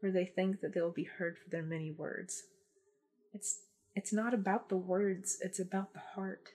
for 0.00 0.10
they 0.10 0.24
think 0.24 0.60
that 0.60 0.74
they 0.74 0.80
will 0.80 0.90
be 0.90 1.04
heard 1.18 1.36
for 1.36 1.50
their 1.50 1.62
many 1.62 1.90
words. 1.90 2.44
It's, 3.34 3.60
it's 3.94 4.12
not 4.12 4.32
about 4.32 4.68
the 4.68 4.76
words, 4.76 5.38
it's 5.42 5.58
about 5.58 5.92
the 5.92 6.00
heart. 6.14 6.50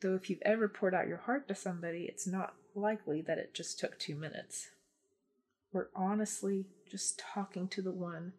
Though 0.00 0.14
if 0.14 0.30
you've 0.30 0.42
ever 0.42 0.68
poured 0.68 0.94
out 0.94 1.08
your 1.08 1.18
heart 1.18 1.48
to 1.48 1.54
somebody, 1.54 2.06
it's 2.08 2.26
not 2.26 2.54
likely 2.74 3.20
that 3.22 3.38
it 3.38 3.54
just 3.54 3.78
took 3.78 3.98
two 3.98 4.14
minutes. 4.14 4.68
We're 5.72 5.88
honestly 5.94 6.66
just 6.90 7.18
talking 7.18 7.68
to 7.68 7.82
the 7.82 7.92
one 7.92 8.32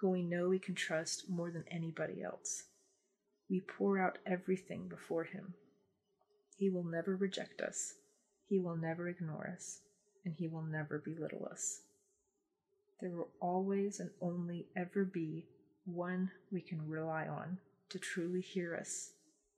who 0.00 0.10
we 0.10 0.22
know 0.22 0.48
we 0.48 0.58
can 0.58 0.74
trust 0.74 1.28
more 1.28 1.50
than 1.50 1.64
anybody 1.70 2.22
else. 2.22 2.64
We 3.48 3.60
pour 3.60 3.98
out 3.98 4.18
everything 4.26 4.88
before 4.88 5.24
him. 5.24 5.54
He 6.56 6.70
will 6.70 6.84
never 6.84 7.16
reject 7.16 7.60
us, 7.60 7.94
he 8.48 8.58
will 8.58 8.76
never 8.76 9.08
ignore 9.08 9.48
us, 9.52 9.80
and 10.24 10.34
he 10.34 10.48
will 10.48 10.62
never 10.62 10.98
belittle 10.98 11.48
us. 11.50 11.80
There 13.00 13.10
will 13.10 13.30
always 13.40 14.00
and 14.00 14.10
only 14.20 14.66
ever 14.76 15.04
be 15.04 15.46
one 15.84 16.30
we 16.50 16.60
can 16.60 16.88
rely 16.88 17.26
on 17.26 17.58
to 17.88 17.98
truly 17.98 18.40
hear 18.40 18.76
us, 18.76 19.10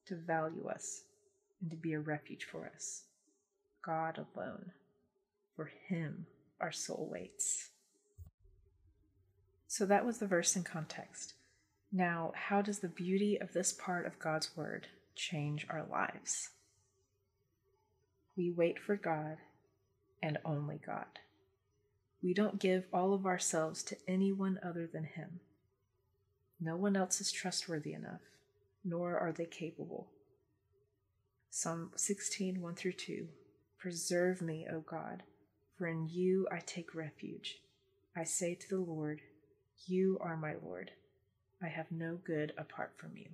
to 0.06 0.16
value 0.16 0.66
us, 0.66 1.02
and 1.60 1.70
to 1.70 1.76
be 1.76 1.92
a 1.92 2.00
refuge 2.00 2.44
for 2.44 2.70
us. 2.74 3.02
God 3.82 4.18
alone. 4.18 4.72
For 5.54 5.70
Him 5.88 6.26
our 6.64 6.72
soul 6.72 7.10
waits. 7.12 7.68
So 9.68 9.84
that 9.84 10.06
was 10.06 10.16
the 10.16 10.26
verse 10.26 10.56
in 10.56 10.62
context. 10.62 11.34
Now, 11.92 12.32
how 12.34 12.62
does 12.62 12.78
the 12.78 12.88
beauty 12.88 13.38
of 13.38 13.52
this 13.52 13.70
part 13.70 14.06
of 14.06 14.18
God's 14.18 14.56
Word 14.56 14.86
change 15.14 15.66
our 15.68 15.84
lives? 15.88 16.48
We 18.34 18.50
wait 18.50 18.78
for 18.78 18.96
God 18.96 19.36
and 20.22 20.38
only 20.42 20.80
God. 20.84 21.18
We 22.22 22.32
don't 22.32 22.58
give 22.58 22.86
all 22.94 23.12
of 23.12 23.26
ourselves 23.26 23.82
to 23.82 23.96
anyone 24.08 24.58
other 24.64 24.88
than 24.90 25.04
Him. 25.04 25.40
No 26.58 26.76
one 26.76 26.96
else 26.96 27.20
is 27.20 27.30
trustworthy 27.30 27.92
enough, 27.92 28.22
nor 28.82 29.18
are 29.18 29.32
they 29.32 29.44
capable. 29.44 30.08
Psalm 31.50 31.90
16, 31.94 32.62
1 32.62 32.74
through 32.74 32.92
2. 32.92 33.28
Preserve 33.76 34.40
me, 34.40 34.66
O 34.72 34.80
God, 34.80 35.24
for 35.76 35.86
in 35.86 36.08
you 36.08 36.46
I 36.52 36.60
take 36.60 36.94
refuge. 36.94 37.60
I 38.16 38.24
say 38.24 38.54
to 38.54 38.68
the 38.68 38.78
Lord, 38.78 39.20
You 39.86 40.18
are 40.20 40.36
my 40.36 40.54
Lord. 40.62 40.92
I 41.62 41.68
have 41.68 41.90
no 41.90 42.16
good 42.16 42.52
apart 42.56 42.92
from 42.96 43.16
you. 43.16 43.30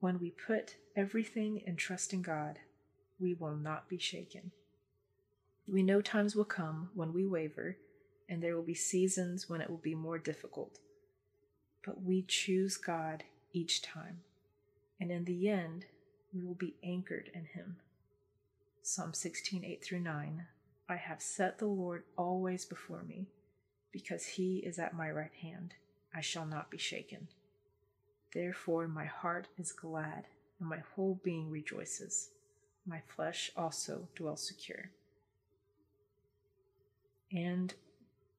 When 0.00 0.18
we 0.20 0.30
put 0.30 0.76
everything 0.94 1.62
in 1.66 1.76
trust 1.76 2.12
in 2.12 2.22
God, 2.22 2.58
we 3.18 3.34
will 3.34 3.56
not 3.56 3.88
be 3.88 3.98
shaken. 3.98 4.50
We 5.66 5.82
know 5.82 6.02
times 6.02 6.36
will 6.36 6.44
come 6.44 6.90
when 6.94 7.14
we 7.14 7.24
waver, 7.24 7.78
and 8.28 8.42
there 8.42 8.54
will 8.54 8.62
be 8.62 8.74
seasons 8.74 9.48
when 9.48 9.60
it 9.60 9.70
will 9.70 9.78
be 9.78 9.94
more 9.94 10.18
difficult. 10.18 10.78
But 11.86 12.02
we 12.02 12.22
choose 12.22 12.76
God 12.76 13.24
each 13.52 13.80
time 13.80 14.20
and 15.00 15.10
in 15.10 15.24
the 15.24 15.48
end, 15.48 15.84
we 16.32 16.42
will 16.42 16.54
be 16.54 16.76
anchored 16.82 17.30
in 17.34 17.44
him. 17.44 17.76
Psalm 18.86 19.14
16, 19.14 19.64
8 19.64 19.82
through 19.82 20.00
9. 20.00 20.46
I 20.90 20.96
have 20.96 21.22
set 21.22 21.56
the 21.56 21.64
Lord 21.64 22.02
always 22.18 22.66
before 22.66 23.02
me, 23.02 23.28
because 23.90 24.26
he 24.26 24.58
is 24.58 24.78
at 24.78 24.92
my 24.92 25.10
right 25.10 25.32
hand. 25.40 25.72
I 26.14 26.20
shall 26.20 26.44
not 26.44 26.70
be 26.70 26.76
shaken. 26.76 27.28
Therefore, 28.34 28.86
my 28.86 29.06
heart 29.06 29.48
is 29.56 29.72
glad, 29.72 30.26
and 30.60 30.68
my 30.68 30.80
whole 30.94 31.18
being 31.24 31.48
rejoices. 31.48 32.28
My 32.86 33.00
flesh 33.08 33.50
also 33.56 34.06
dwells 34.14 34.46
secure. 34.46 34.90
And 37.32 37.72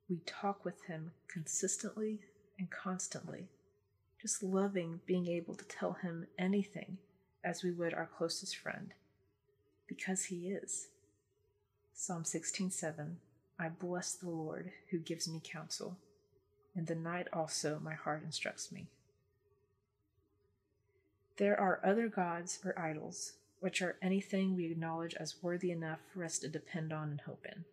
we 0.08 0.19
talk 0.27 0.63
with 0.63 0.84
him 0.84 1.13
consistently 1.27 2.19
and 2.60 2.69
constantly 2.69 3.47
just 4.21 4.43
loving 4.43 4.99
being 5.08 5.27
able 5.27 5.55
to 5.55 5.65
tell 5.65 5.93
him 5.93 6.27
anything 6.38 6.99
as 7.43 7.63
we 7.63 7.71
would 7.71 7.95
our 7.95 8.10
closest 8.15 8.55
friend, 8.58 8.93
because 9.88 10.26
he 10.26 10.50
is. 10.50 10.88
Psalm 11.93 12.24
16:7 12.24 13.17
I 13.58 13.69
bless 13.69 14.13
the 14.13 14.30
Lord 14.30 14.71
who 14.89 14.98
gives 15.00 15.28
me 15.28 15.41
counsel. 15.43 15.98
In 16.76 16.86
the 16.86 16.95
night 16.95 17.28
also 17.32 17.80
my 17.80 17.93
heart 17.93 18.24
instructs 18.24 18.71
me. 18.71 18.88
There 21.38 21.60
are 21.60 21.86
other 21.86 22.08
gods 22.08 22.60
or 22.63 22.78
idols, 22.80 23.34
which 23.60 23.82
are 23.82 23.98
anything 24.02 24.56
we 24.56 24.71
acknowledge 24.71 25.15
as 25.15 25.41
worthy 25.41 25.71
enough 25.71 26.00
for 26.13 26.24
us 26.24 26.39
to 26.39 26.48
depend 26.48 26.93
on 26.93 27.10
and 27.10 27.21
hope 27.21 27.45
in. 27.45 27.65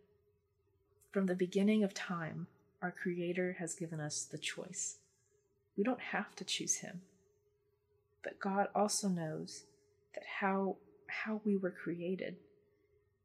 From 1.11 1.27
the 1.27 1.35
beginning 1.35 1.85
of 1.85 1.95
time, 1.95 2.47
our 2.81 2.91
Creator 2.91 3.57
has 3.59 3.75
given 3.75 4.01
us 4.01 4.25
the 4.25 4.39
choice. 4.39 4.99
We 5.77 5.85
don't 5.85 6.01
have 6.01 6.35
to 6.37 6.45
choose 6.45 6.77
him. 6.77 7.03
But 8.23 8.41
God 8.41 8.69
also 8.75 9.09
knows 9.09 9.65
that 10.15 10.25
how 10.41 10.77
how 11.25 11.41
we 11.45 11.57
were 11.57 11.71
created 11.71 12.37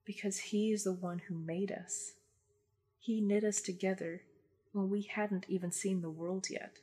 because 0.05 0.37
he 0.37 0.71
is 0.71 0.83
the 0.83 0.93
one 0.93 1.19
who 1.27 1.35
made 1.35 1.71
us. 1.71 2.13
He 2.99 3.21
knit 3.21 3.43
us 3.43 3.61
together 3.61 4.21
when 4.71 4.89
we 4.89 5.01
hadn't 5.01 5.45
even 5.49 5.71
seen 5.71 6.01
the 6.01 6.09
world 6.09 6.47
yet. 6.49 6.77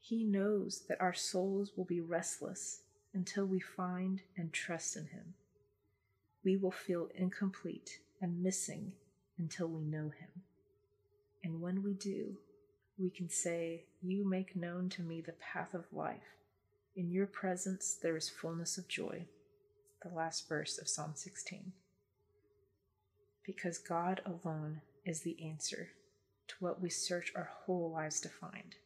He 0.00 0.24
knows 0.24 0.82
that 0.88 1.00
our 1.00 1.14
souls 1.14 1.72
will 1.76 1.84
be 1.84 2.00
restless 2.00 2.80
until 3.14 3.46
we 3.46 3.60
find 3.60 4.20
and 4.36 4.52
trust 4.52 4.96
in 4.96 5.06
him. 5.06 5.34
We 6.44 6.56
will 6.56 6.70
feel 6.70 7.08
incomplete 7.14 7.98
and 8.20 8.42
missing 8.42 8.92
until 9.38 9.68
we 9.68 9.84
know 9.84 10.10
him. 10.10 10.42
And 11.42 11.60
when 11.60 11.82
we 11.82 11.94
do, 11.94 12.36
we 12.98 13.10
can 13.10 13.28
say, 13.28 13.84
You 14.02 14.28
make 14.28 14.56
known 14.56 14.88
to 14.90 15.02
me 15.02 15.20
the 15.20 15.32
path 15.32 15.74
of 15.74 15.92
life. 15.92 16.36
In 16.96 17.10
your 17.10 17.26
presence 17.26 17.96
there 18.02 18.16
is 18.16 18.28
fullness 18.28 18.76
of 18.76 18.88
joy. 18.88 19.26
The 20.02 20.14
last 20.14 20.48
verse 20.48 20.78
of 20.78 20.88
Psalm 20.88 21.12
16. 21.16 21.72
Because 23.44 23.78
God 23.78 24.20
alone 24.24 24.82
is 25.04 25.22
the 25.22 25.36
answer 25.44 25.88
to 26.46 26.54
what 26.60 26.80
we 26.80 26.88
search 26.88 27.32
our 27.34 27.50
whole 27.64 27.90
lives 27.90 28.20
to 28.20 28.28
find 28.28 28.76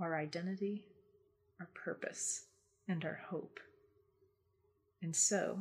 our 0.00 0.18
identity, 0.18 0.86
our 1.60 1.68
purpose, 1.72 2.46
and 2.88 3.04
our 3.04 3.20
hope. 3.30 3.60
And 5.00 5.14
so, 5.14 5.60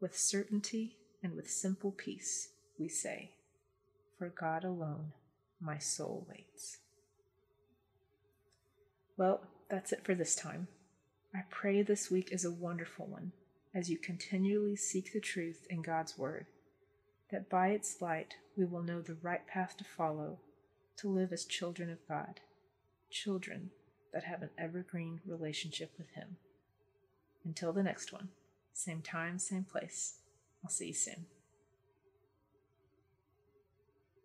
with 0.00 0.18
certainty 0.18 0.96
and 1.22 1.36
with 1.36 1.48
simple 1.48 1.92
peace, 1.92 2.48
we 2.80 2.88
say, 2.88 3.30
For 4.18 4.28
God 4.28 4.64
alone 4.64 5.12
my 5.60 5.78
soul 5.78 6.26
waits. 6.28 6.78
Well, 9.16 9.42
that's 9.70 9.92
it 9.92 10.04
for 10.04 10.16
this 10.16 10.34
time. 10.34 10.66
I 11.32 11.42
pray 11.48 11.82
this 11.82 12.10
week 12.10 12.30
is 12.32 12.44
a 12.44 12.50
wonderful 12.50 13.06
one 13.06 13.32
as 13.74 13.88
you 13.88 13.98
continually 13.98 14.76
seek 14.76 15.12
the 15.12 15.20
truth 15.20 15.66
in 15.70 15.82
God's 15.82 16.18
Word, 16.18 16.46
that 17.30 17.48
by 17.48 17.68
its 17.68 18.00
light 18.00 18.34
we 18.56 18.64
will 18.64 18.82
know 18.82 19.00
the 19.00 19.16
right 19.22 19.46
path 19.46 19.76
to 19.78 19.84
follow 19.84 20.38
to 20.98 21.08
live 21.08 21.32
as 21.32 21.44
children 21.44 21.90
of 21.90 22.06
God, 22.08 22.40
children 23.10 23.70
that 24.12 24.24
have 24.24 24.42
an 24.42 24.50
evergreen 24.58 25.20
relationship 25.24 25.92
with 25.96 26.10
Him. 26.10 26.36
Until 27.44 27.72
the 27.72 27.82
next 27.82 28.12
one, 28.12 28.28
same 28.72 29.00
time, 29.00 29.38
same 29.38 29.64
place. 29.64 30.16
I'll 30.62 30.70
see 30.70 30.88
you 30.88 30.94
soon. 30.94 31.26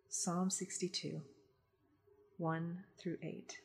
Psalm 0.08 0.50
62 0.50 1.22
1 2.38 2.78
through 2.98 3.16
8. 3.22 3.60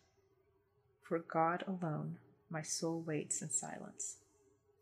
For 1.02 1.20
God 1.20 1.64
alone 1.68 2.18
my 2.50 2.62
soul 2.62 3.02
waits 3.02 3.42
in 3.42 3.50
silence. 3.50 4.18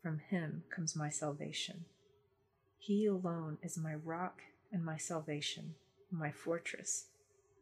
From 0.02 0.18
him 0.18 0.64
comes 0.74 0.96
my 0.96 1.10
salvation. 1.10 1.84
He 2.78 3.06
alone 3.06 3.58
is 3.62 3.76
my 3.76 3.94
rock 3.94 4.42
and 4.72 4.84
my 4.84 4.96
salvation, 4.96 5.74
my 6.10 6.30
fortress. 6.30 7.06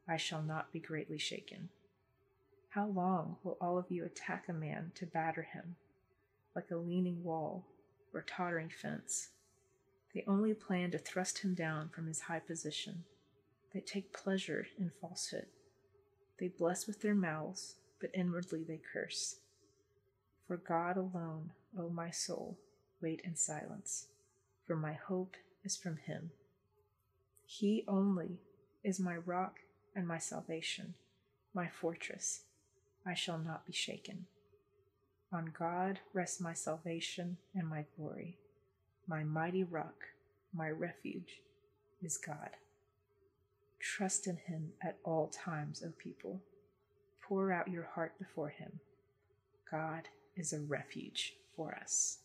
I 0.09 0.17
shall 0.17 0.43
not 0.43 0.73
be 0.73 0.79
greatly 0.79 1.19
shaken. 1.19 1.69
How 2.71 2.87
long 2.87 3.37
will 3.43 3.57
all 3.61 3.79
of 3.79 3.91
you 3.91 4.05
attack 4.05 4.45
a 4.49 4.53
man 4.53 4.93
to 4.95 5.07
batter 5.07 5.43
him, 5.43 5.77
like 6.55 6.71
a 6.71 6.77
leaning 6.77 7.25
wall 7.25 7.67
or 8.15 8.23
tottering 8.23 8.71
fence? 8.71 9.31
They 10.15 10.25
only 10.27 10.55
plan 10.55 10.91
to 10.93 10.99
thrust 10.99 11.39
him 11.39 11.55
down 11.55 11.89
from 11.89 12.07
his 12.07 12.21
high 12.23 12.41
position. 12.41 13.05
They 13.75 13.81
take 13.81 14.13
pleasure 14.13 14.67
in 14.79 14.93
falsehood. 15.01 15.47
They 16.39 16.49
bless 16.49 16.87
with 16.87 17.03
their 17.03 17.15
mouths 17.15 17.75
but 18.01 18.11
inwardly 18.15 18.63
they 18.63 18.81
curse. 18.93 19.37
For 20.47 20.57
God 20.57 20.97
alone, 20.97 21.51
O 21.77 21.89
my 21.89 22.11
soul, 22.11 22.59
wait 23.01 23.21
in 23.25 23.37
silence, 23.37 24.07
for 24.67 24.77
my 24.77 24.93
hope 24.93 25.37
is 25.65 25.77
from 25.77 25.97
him. 25.97 26.31
He 27.45 27.85
only 27.89 28.41
is 28.85 29.01
my 29.01 29.17
rock 29.17 29.61
and 29.95 30.07
my 30.07 30.19
salvation, 30.19 30.95
my 31.55 31.69
fortress. 31.69 32.43
I 33.07 33.15
shall 33.15 33.39
not 33.39 33.67
be 33.67 33.73
shaken. 33.73 34.27
On 35.33 35.53
God 35.59 36.01
rests 36.15 36.41
my 36.41 36.55
salvation 36.55 37.37
and 37.55 37.69
my 37.69 37.85
glory. 37.97 38.39
My 39.07 39.25
mighty 39.25 39.65
rock, 39.65 40.05
my 40.55 40.71
refuge, 40.71 41.43
is 42.03 42.17
God. 42.17 42.51
Trust 43.81 44.27
in 44.27 44.37
him 44.37 44.73
at 44.83 44.99
all 45.05 45.29
times, 45.29 45.83
O 45.87 45.93
people. 45.99 46.41
Pour 47.23 47.53
out 47.53 47.69
your 47.69 47.89
heart 47.95 48.19
before 48.19 48.49
him. 48.49 48.81
God 49.71 50.09
is 50.37 50.53
a 50.53 50.61
refuge 50.61 51.35
for 51.59 51.75
us. 51.75 52.19